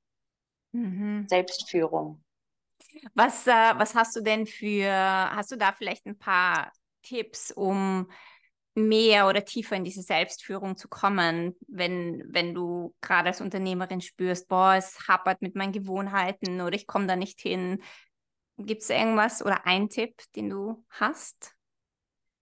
[0.73, 1.29] Mhm.
[1.29, 2.21] Selbstführung.
[3.15, 6.73] Was, äh, was hast du denn für, hast du da vielleicht ein paar
[7.05, 8.11] Tipps, um
[8.79, 14.49] mehr oder tiefer in diese Selbstführung zu kommen, wenn, wenn du gerade als Unternehmerin spürst,
[14.49, 17.83] boah, es hapert mit meinen Gewohnheiten oder ich komme da nicht hin.
[18.57, 21.55] Gibt es irgendwas oder einen Tipp, den du hast?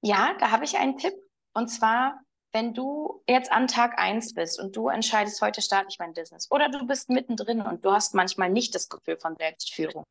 [0.03, 1.15] Ja, da habe ich einen Tipp.
[1.53, 2.21] Und zwar,
[2.53, 6.51] wenn du jetzt an Tag 1 bist und du entscheidest, heute starte ich mein Business
[6.51, 10.05] oder du bist mittendrin und du hast manchmal nicht das Gefühl von Selbstführung,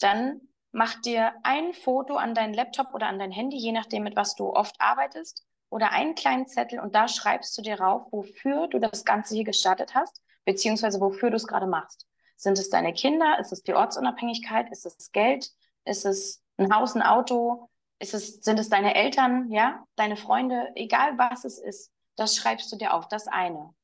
[0.00, 0.40] dann
[0.72, 4.34] mach dir ein Foto an deinen Laptop oder an dein Handy, je nachdem, mit was
[4.34, 8.78] du oft arbeitest, oder einen kleinen Zettel und da schreibst du dir rauf, wofür du
[8.78, 12.06] das Ganze hier gestartet hast, beziehungsweise wofür du es gerade machst.
[12.36, 13.38] Sind es deine Kinder?
[13.38, 14.70] Ist es die Ortsunabhängigkeit?
[14.70, 15.50] Ist es Geld?
[15.84, 17.68] Ist es ein Haus, ein Auto?
[17.98, 19.50] Ist es, sind es deine Eltern?
[19.50, 20.70] Ja, deine Freunde?
[20.74, 23.74] Egal was es ist, das schreibst du dir auf, das eine.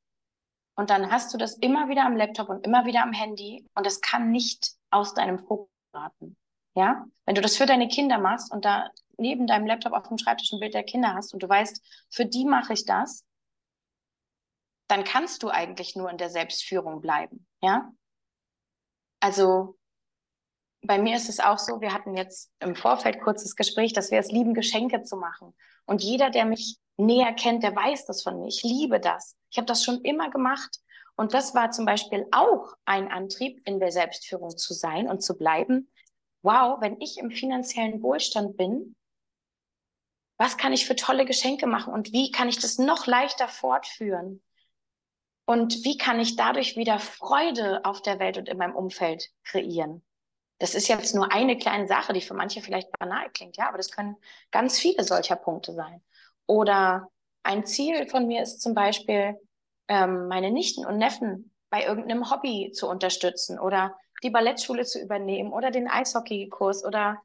[0.75, 3.87] Und dann hast du das immer wieder am Laptop und immer wieder am Handy und
[3.87, 6.37] es kann nicht aus deinem Fokus raten.
[6.75, 8.91] Ja, wenn du das für deine Kinder machst und da
[9.21, 11.81] neben deinem Laptop auf dem Schreibtisch ein Bild der Kinder hast und du weißt,
[12.11, 13.25] für die mache ich das,
[14.89, 17.47] dann kannst du eigentlich nur in der Selbstführung bleiben.
[17.63, 17.93] Ja,
[19.21, 19.77] also
[20.83, 24.19] bei mir ist es auch so, wir hatten jetzt im Vorfeld kurzes Gespräch, dass wir
[24.19, 25.55] es lieben, Geschenke zu machen.
[25.85, 28.49] Und jeder, der mich näher kennt, der weiß das von mir.
[28.49, 29.37] Ich liebe das.
[29.51, 30.79] Ich habe das schon immer gemacht.
[31.17, 35.37] Und das war zum Beispiel auch ein Antrieb, in der Selbstführung zu sein und zu
[35.37, 35.91] bleiben.
[36.43, 38.97] Wow, wenn ich im finanziellen Wohlstand bin,
[40.41, 44.41] was kann ich für tolle Geschenke machen und wie kann ich das noch leichter fortführen?
[45.45, 50.03] Und wie kann ich dadurch wieder Freude auf der Welt und in meinem Umfeld kreieren?
[50.59, 53.77] Das ist jetzt nur eine kleine Sache, die für manche vielleicht banal klingt, ja, aber
[53.77, 54.17] das können
[54.51, 56.03] ganz viele solcher Punkte sein.
[56.47, 57.09] Oder
[57.43, 59.39] ein Ziel von mir ist zum Beispiel,
[59.89, 65.53] ähm, meine Nichten und Neffen bei irgendeinem Hobby zu unterstützen oder die Ballettschule zu übernehmen
[65.53, 67.21] oder den Eishockeykurs oder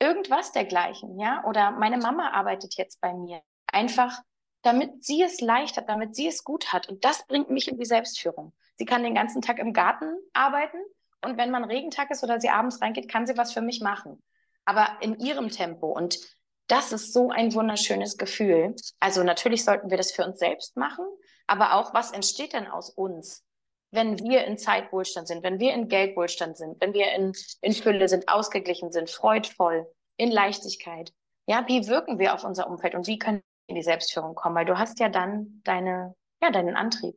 [0.00, 1.44] irgendwas dergleichen, ja?
[1.44, 3.40] Oder meine Mama arbeitet jetzt bei mir.
[3.66, 4.20] Einfach,
[4.62, 6.88] damit sie es leicht hat, damit sie es gut hat.
[6.88, 8.52] Und das bringt mich in die Selbstführung.
[8.76, 10.78] Sie kann den ganzen Tag im Garten arbeiten
[11.22, 14.22] und wenn man Regentag ist oder sie abends reingeht, kann sie was für mich machen.
[14.64, 15.88] Aber in ihrem Tempo.
[15.88, 16.18] Und
[16.66, 18.74] das ist so ein wunderschönes Gefühl.
[19.00, 21.04] Also natürlich sollten wir das für uns selbst machen,
[21.46, 23.44] aber auch, was entsteht denn aus uns?
[23.92, 28.08] Wenn wir in Zeitwohlstand sind, wenn wir in Geldwohlstand sind, wenn wir in, in Fülle
[28.08, 31.12] sind, ausgeglichen sind, freudvoll, in Leichtigkeit.
[31.46, 34.54] Ja, wie wirken wir auf unser Umfeld und wie können wir in die Selbstführung kommen?
[34.54, 37.16] Weil du hast ja dann deine, ja, deinen Antrieb.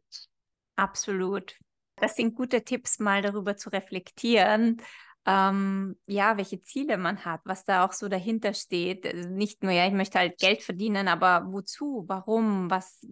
[0.76, 1.56] Absolut.
[1.98, 4.82] Das sind gute Tipps, mal darüber zu reflektieren,
[5.26, 9.06] ähm, ja, welche Ziele man hat, was da auch so dahinter steht.
[9.06, 13.06] Also nicht nur, ja, ich möchte halt Geld verdienen, aber wozu, warum, was,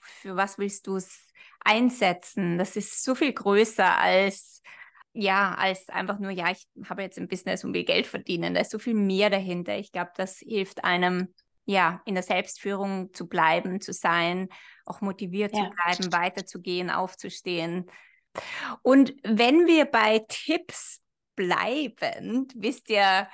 [0.00, 1.26] für was willst du es
[1.60, 2.58] einsetzen.
[2.58, 4.60] Das ist so viel größer als
[5.12, 8.54] ja, als einfach nur, ja, ich habe jetzt ein Business und will Geld verdienen.
[8.54, 9.76] Da ist so viel mehr dahinter.
[9.76, 11.34] Ich glaube, das hilft einem,
[11.64, 14.48] ja, in der Selbstführung zu bleiben, zu sein,
[14.86, 15.64] auch motiviert ja.
[15.64, 17.90] zu bleiben, weiterzugehen, aufzustehen.
[18.82, 21.02] Und wenn wir bei Tipps
[21.34, 23.28] bleiben, wisst ihr,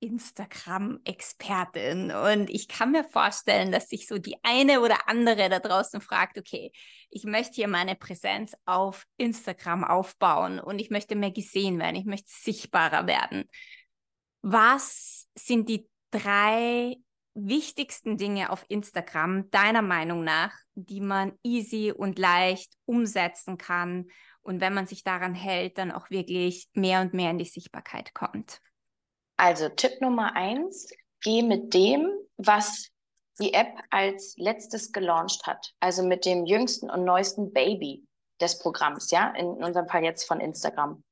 [0.00, 6.00] Instagram-Expertin und ich kann mir vorstellen, dass sich so die eine oder andere da draußen
[6.00, 6.72] fragt, okay,
[7.10, 12.06] ich möchte hier meine Präsenz auf Instagram aufbauen und ich möchte mehr gesehen werden, ich
[12.06, 13.44] möchte sichtbarer werden.
[14.42, 16.96] Was sind die drei
[17.34, 24.06] wichtigsten Dinge auf Instagram deiner Meinung nach, die man easy und leicht umsetzen kann
[24.42, 28.14] und wenn man sich daran hält, dann auch wirklich mehr und mehr in die Sichtbarkeit
[28.14, 28.60] kommt?
[29.40, 30.90] Also Tipp Nummer eins,
[31.22, 32.90] geh mit dem, was
[33.40, 35.72] die App als letztes gelauncht hat.
[35.80, 38.06] Also mit dem jüngsten und neuesten Baby
[38.38, 41.02] des Programms, ja, in unserem Fall jetzt von Instagram.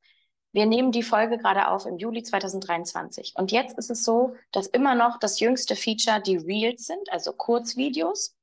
[0.53, 3.33] Wir nehmen die Folge gerade auf im Juli 2023.
[3.35, 7.33] Und jetzt ist es so, dass immer noch das jüngste Feature die Reels sind, also
[7.33, 8.37] Kurzvideos.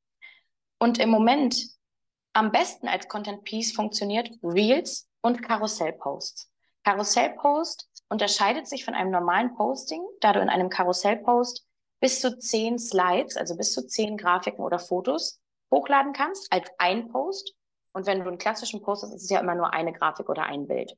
[0.79, 1.63] Und im Moment
[2.33, 6.49] am besten als Content Piece funktioniert Reels und Karussellposts.
[6.83, 11.65] Karussellpost unterscheidet sich von einem normalen Posting, da du in einem Karussellpost
[11.99, 15.39] bis zu zehn Slides, also bis zu zehn Grafiken oder Fotos
[15.71, 17.53] hochladen kannst als ein Post.
[17.93, 20.43] Und wenn du einen klassischen Post hast, ist es ja immer nur eine Grafik oder
[20.43, 20.93] ein Bild.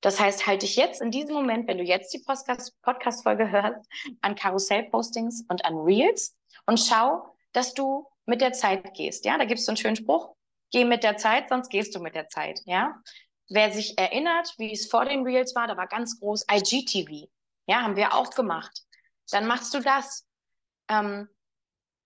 [0.00, 3.88] Das heißt, halte dich jetzt in diesem Moment, wenn du jetzt die Podcast-Folge hörst,
[4.20, 6.36] an Karussell-Postings und an Reels
[6.66, 9.24] und schau, dass du mit der Zeit gehst.
[9.24, 10.34] Ja, da gibt es so einen schönen Spruch,
[10.70, 12.60] geh mit der Zeit, sonst gehst du mit der Zeit.
[12.66, 13.00] Ja,
[13.48, 17.28] wer sich erinnert, wie es vor den Reels war, da war ganz groß IGTV.
[17.66, 18.84] Ja, haben wir auch gemacht.
[19.30, 20.26] Dann machst du das.
[20.88, 21.28] Ähm,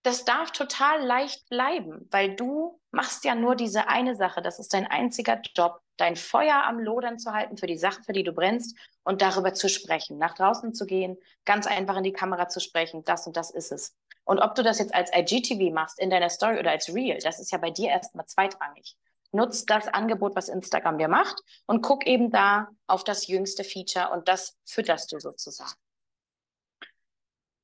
[0.03, 4.41] das darf total leicht bleiben, weil du machst ja nur diese eine Sache.
[4.41, 8.15] Das ist dein einziger Job, dein Feuer am Lodern zu halten für die Sache, für
[8.15, 12.15] die du brennst und darüber zu sprechen, nach draußen zu gehen, ganz einfach in die
[12.15, 13.05] Kamera zu sprechen.
[13.05, 13.95] Das und das ist es.
[14.25, 17.39] Und ob du das jetzt als IGTV machst in deiner Story oder als Real, das
[17.39, 18.97] ist ja bei dir erstmal zweitrangig.
[19.33, 24.11] Nutz das Angebot, was Instagram dir macht und guck eben da auf das jüngste Feature
[24.11, 25.79] und das fütterst du sozusagen.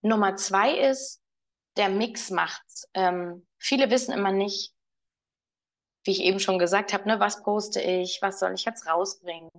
[0.02, 1.20] Nummer zwei ist,
[1.76, 2.88] der Mix macht's.
[2.94, 4.72] Ähm, viele wissen immer nicht,
[6.04, 9.50] wie ich eben schon gesagt habe, ne, was poste ich, was soll ich jetzt rausbringen.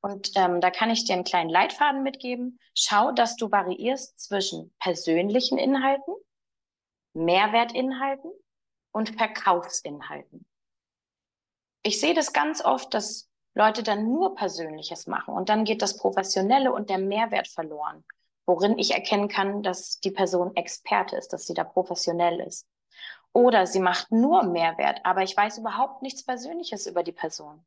[0.00, 2.60] Und ähm, da kann ich dir einen kleinen Leitfaden mitgeben.
[2.74, 6.14] Schau, dass du variierst zwischen persönlichen Inhalten,
[7.12, 8.30] Mehrwertinhalten
[8.92, 10.46] und Verkaufsinhalten.
[11.86, 15.96] Ich sehe das ganz oft, dass Leute dann nur Persönliches machen und dann geht das
[15.96, 18.04] Professionelle und der Mehrwert verloren
[18.46, 22.66] worin ich erkennen kann, dass die Person Experte ist, dass sie da professionell ist.
[23.32, 27.66] Oder sie macht nur Mehrwert, aber ich weiß überhaupt nichts Persönliches über die Person.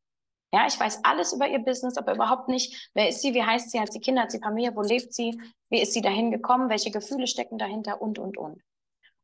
[0.51, 3.69] Ja, ich weiß alles über ihr Business, aber überhaupt nicht, wer ist sie, wie heißt
[3.69, 5.39] sie, hat sie Kinder, hat sie Familie, wo lebt sie,
[5.69, 8.63] wie ist sie dahin gekommen, welche Gefühle stecken dahinter und, und, und.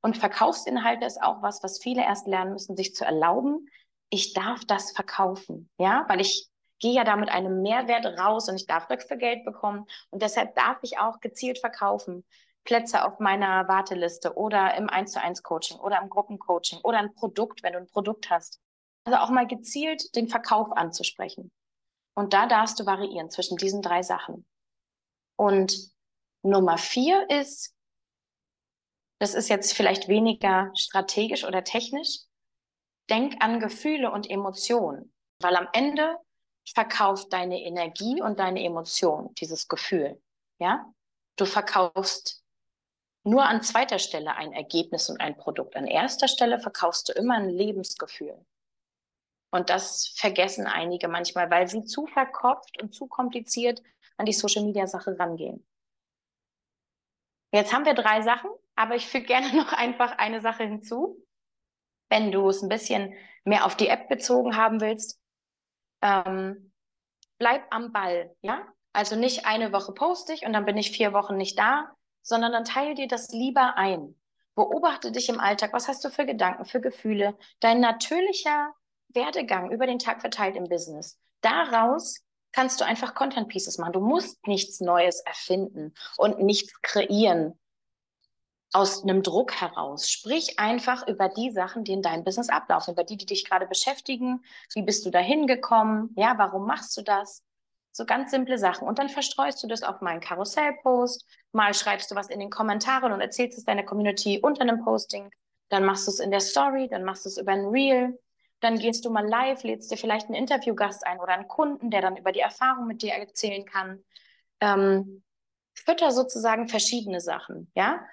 [0.02, 3.68] Und Verkaufsinhalte ist auch was, was viele erst lernen müssen, sich zu erlauben.
[4.10, 6.47] Ich darf das verkaufen, ja, weil ich
[6.80, 9.86] gehe ja da mit einem Mehrwert raus und ich darf dafür Geld bekommen.
[10.10, 12.26] Und deshalb darf ich auch gezielt verkaufen.
[12.64, 17.14] Plätze auf meiner Warteliste oder im 1 zu 1 Coaching oder im Gruppencoaching oder ein
[17.14, 18.60] Produkt, wenn du ein Produkt hast.
[19.06, 21.51] Also auch mal gezielt den Verkauf anzusprechen.
[22.16, 24.47] Und da darfst du variieren zwischen diesen drei Sachen.
[25.38, 25.78] Und
[26.41, 27.74] Nummer vier ist,
[29.20, 32.20] das ist jetzt vielleicht weniger strategisch oder technisch,
[33.10, 35.14] denk an Gefühle und Emotionen.
[35.39, 36.18] Weil am Ende
[36.74, 40.22] verkauft deine Energie und deine Emotion, dieses Gefühl.
[40.60, 40.91] Ja,
[41.36, 42.43] du verkaufst
[43.24, 45.76] nur an zweiter Stelle ein Ergebnis und ein Produkt.
[45.76, 48.45] An erster Stelle verkaufst du immer ein Lebensgefühl.
[49.51, 53.82] Und das vergessen einige manchmal, weil sie zu verkopft und zu kompliziert
[54.18, 55.66] an die Social Media Sache rangehen.
[57.51, 61.25] Jetzt haben wir drei Sachen, aber ich füge gerne noch einfach eine Sache hinzu.
[62.16, 63.13] Wenn du es ein bisschen
[63.43, 65.20] mehr auf die App bezogen haben willst,
[66.01, 66.72] ähm,
[67.38, 68.66] bleib am Ball, ja?
[68.93, 71.91] Also nicht eine Woche poste ich und dann bin ich vier Wochen nicht da,
[72.22, 74.16] sondern dann teile dir das lieber ein.
[74.55, 75.74] Beobachte dich im Alltag.
[75.74, 77.38] Was hast du für Gedanken, für Gefühle?
[77.59, 78.74] Dein natürlicher
[79.09, 81.20] Werdegang über den Tag verteilt im Business.
[81.41, 83.91] Daraus kannst du einfach Content Pieces machen.
[83.91, 87.59] Du musst nichts Neues erfinden und nichts kreieren,
[88.76, 90.12] aus einem Druck heraus.
[90.12, 93.68] Sprich einfach über die Sachen, die in deinem Business ablaufen, über die, die dich gerade
[93.68, 94.44] beschäftigen.
[94.74, 96.10] Wie bist du da hingekommen?
[96.18, 97.42] Ja, warum machst du das?
[97.94, 98.86] So ganz simple Sachen.
[98.86, 101.26] Und dann verstreust du das auf meinen Karussell-Post.
[101.54, 105.30] Mal schreibst du was in den Kommentaren und erzählst es deiner Community unter einem Posting.
[105.70, 108.20] Dann machst du es in der Story, dann machst du es über ein Reel.
[108.60, 112.02] Dann gehst du mal live, lädst dir vielleicht einen Interviewgast ein oder einen Kunden, der
[112.02, 114.04] dann über die Erfahrung mit dir erzählen kann.
[114.60, 115.24] Ähm,
[115.74, 118.06] fütter sozusagen verschiedene Sachen, ja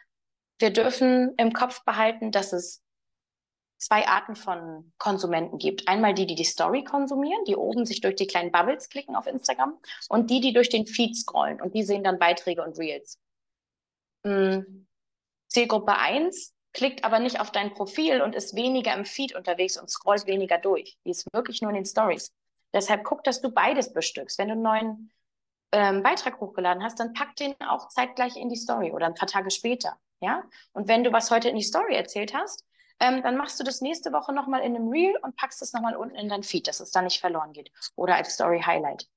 [0.62, 2.82] wir dürfen im Kopf behalten, dass es
[3.78, 5.88] zwei Arten von Konsumenten gibt.
[5.88, 9.26] Einmal die, die die Story konsumieren, die oben sich durch die kleinen Bubbles klicken auf
[9.26, 13.18] Instagram und die, die durch den Feed scrollen und die sehen dann Beiträge und Reels.
[14.24, 14.86] Hm.
[15.48, 19.90] Zielgruppe 1 klickt aber nicht auf dein Profil und ist weniger im Feed unterwegs und
[19.90, 20.96] scrollt weniger durch.
[21.04, 22.32] Die ist wirklich nur in den Stories.
[22.72, 24.38] Deshalb guck, dass du beides bestückst.
[24.38, 25.12] Wenn du einen neuen
[25.72, 29.28] ähm, Beitrag hochgeladen hast, dann pack den auch zeitgleich in die Story oder ein paar
[29.28, 29.98] Tage später.
[30.22, 30.44] Ja?
[30.72, 32.64] Und wenn du was heute in die Story erzählt hast,
[33.00, 35.96] ähm, dann machst du das nächste Woche nochmal in einem Reel und packst es nochmal
[35.96, 37.72] unten in dein Feed, dass es da nicht verloren geht.
[37.96, 39.08] Oder als Story Highlight.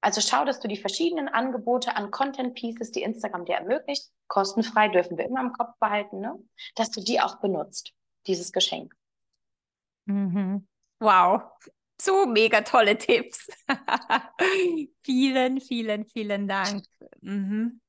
[0.00, 4.88] Also schau, dass du die verschiedenen Angebote an Content Pieces, die Instagram dir ermöglicht, kostenfrei
[4.88, 6.38] dürfen wir immer im Kopf behalten, ne?
[6.74, 7.92] dass du die auch benutzt,
[8.26, 8.94] dieses Geschenk.
[10.06, 10.66] Mhm.
[11.00, 11.42] Wow,
[12.00, 13.48] so mega tolle Tipps.
[15.02, 16.84] vielen, vielen, vielen Dank.
[17.20, 17.80] Mhm.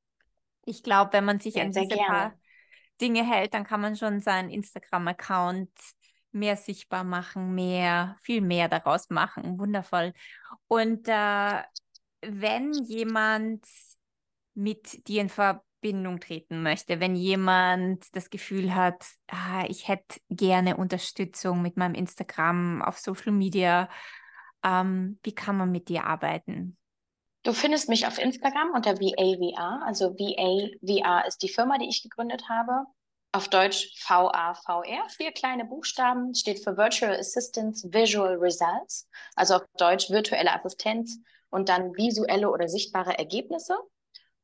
[0.65, 2.07] Ich glaube, wenn man sich ja, an diese gerne.
[2.07, 2.33] paar
[3.01, 5.69] Dinge hält, dann kann man schon seinen Instagram-Account
[6.31, 9.57] mehr sichtbar machen, mehr, viel mehr daraus machen.
[9.57, 10.13] Wundervoll.
[10.67, 11.61] Und äh,
[12.21, 13.65] wenn jemand
[14.53, 20.77] mit dir in Verbindung treten möchte, wenn jemand das Gefühl hat, ah, ich hätte gerne
[20.77, 23.89] Unterstützung mit meinem Instagram auf Social Media,
[24.63, 26.77] ähm, wie kann man mit dir arbeiten?
[27.45, 32.49] Du findest mich auf Instagram unter VAVR, also VAVR ist die Firma, die ich gegründet
[32.49, 32.87] habe.
[33.33, 40.09] auf Deutsch VAVR, vier kleine Buchstaben, steht für Virtual Assistance Visual Results, also auf Deutsch
[40.09, 41.19] virtuelle Assistenz
[41.51, 43.77] und dann visuelle oder sichtbare Ergebnisse.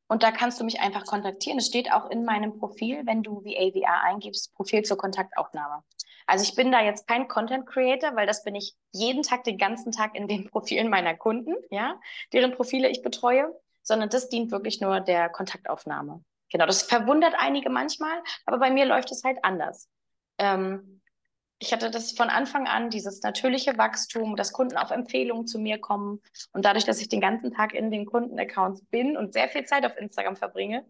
[0.08, 1.58] Und da kannst du mich einfach kontaktieren.
[1.58, 5.84] Es steht auch in meinem Profil, wenn du VAVR eingibst, Profil zur Kontaktaufnahme.
[6.28, 9.58] Also ich bin da jetzt kein Content Creator, weil das bin ich jeden Tag, den
[9.58, 12.00] ganzen Tag in den Profilen meiner Kunden, ja,
[12.34, 13.54] deren Profile ich betreue,
[13.84, 16.24] sondern das dient wirklich nur der Kontaktaufnahme.
[16.52, 19.90] Genau, das verwundert einige manchmal, aber bei mir läuft es halt anders.
[20.38, 21.02] Ähm,
[21.62, 25.80] ich hatte das von Anfang an, dieses natürliche Wachstum, dass Kunden auf Empfehlungen zu mir
[25.80, 26.20] kommen.
[26.54, 29.86] Und dadurch, dass ich den ganzen Tag in den Kundenaccounts bin und sehr viel Zeit
[29.86, 30.84] auf Instagram verbringe,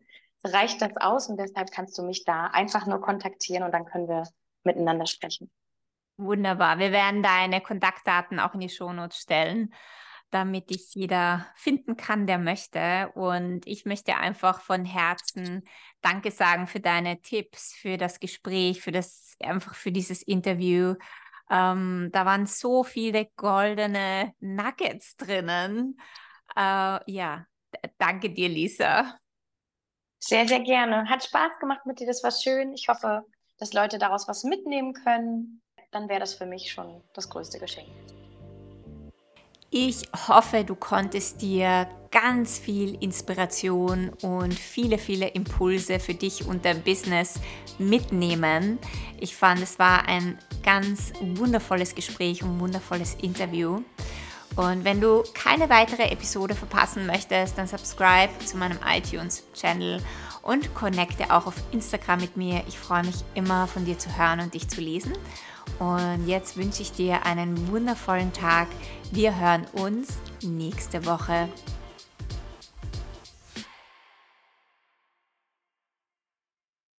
[0.46, 1.28] reicht das aus.
[1.28, 4.24] Und deshalb kannst du mich da einfach nur kontaktieren und dann können wir
[4.64, 5.50] miteinander sprechen.
[6.18, 6.80] Wunderbar.
[6.80, 9.74] Wir werden deine Kontaktdaten auch in die Shownotes stellen
[10.32, 13.12] damit dich jeder finden kann, der möchte.
[13.14, 15.68] Und ich möchte einfach von Herzen
[16.02, 20.96] Danke sagen für deine Tipps, für das Gespräch, für das einfach für dieses Interview.
[21.50, 26.00] Ähm, da waren so viele goldene Nuggets drinnen.
[26.56, 27.46] Äh, ja,
[27.98, 29.18] danke dir, Lisa.
[30.18, 31.08] Sehr, sehr gerne.
[31.10, 32.08] Hat Spaß gemacht mit dir.
[32.08, 32.74] Das war schön.
[32.74, 33.24] Ich hoffe,
[33.62, 35.62] dass Leute daraus was mitnehmen können.
[35.92, 37.88] Dann wäre das für mich schon das größte Geschenk.
[39.70, 46.66] Ich hoffe, du konntest dir ganz viel Inspiration und viele, viele Impulse für dich und
[46.66, 47.36] dein Business
[47.78, 48.80] mitnehmen.
[49.20, 53.82] Ich fand, es war ein ganz wundervolles Gespräch und wundervolles Interview.
[54.56, 60.02] Und wenn du keine weitere Episode verpassen möchtest, dann subscribe zu meinem iTunes-Channel
[60.42, 62.64] und connecte auch auf Instagram mit mir.
[62.68, 65.14] Ich freue mich immer von dir zu hören und dich zu lesen.
[65.80, 68.68] Und jetzt wünsche ich dir einen wundervollen Tag.
[69.12, 70.10] Wir hören uns
[70.44, 71.48] nächste Woche.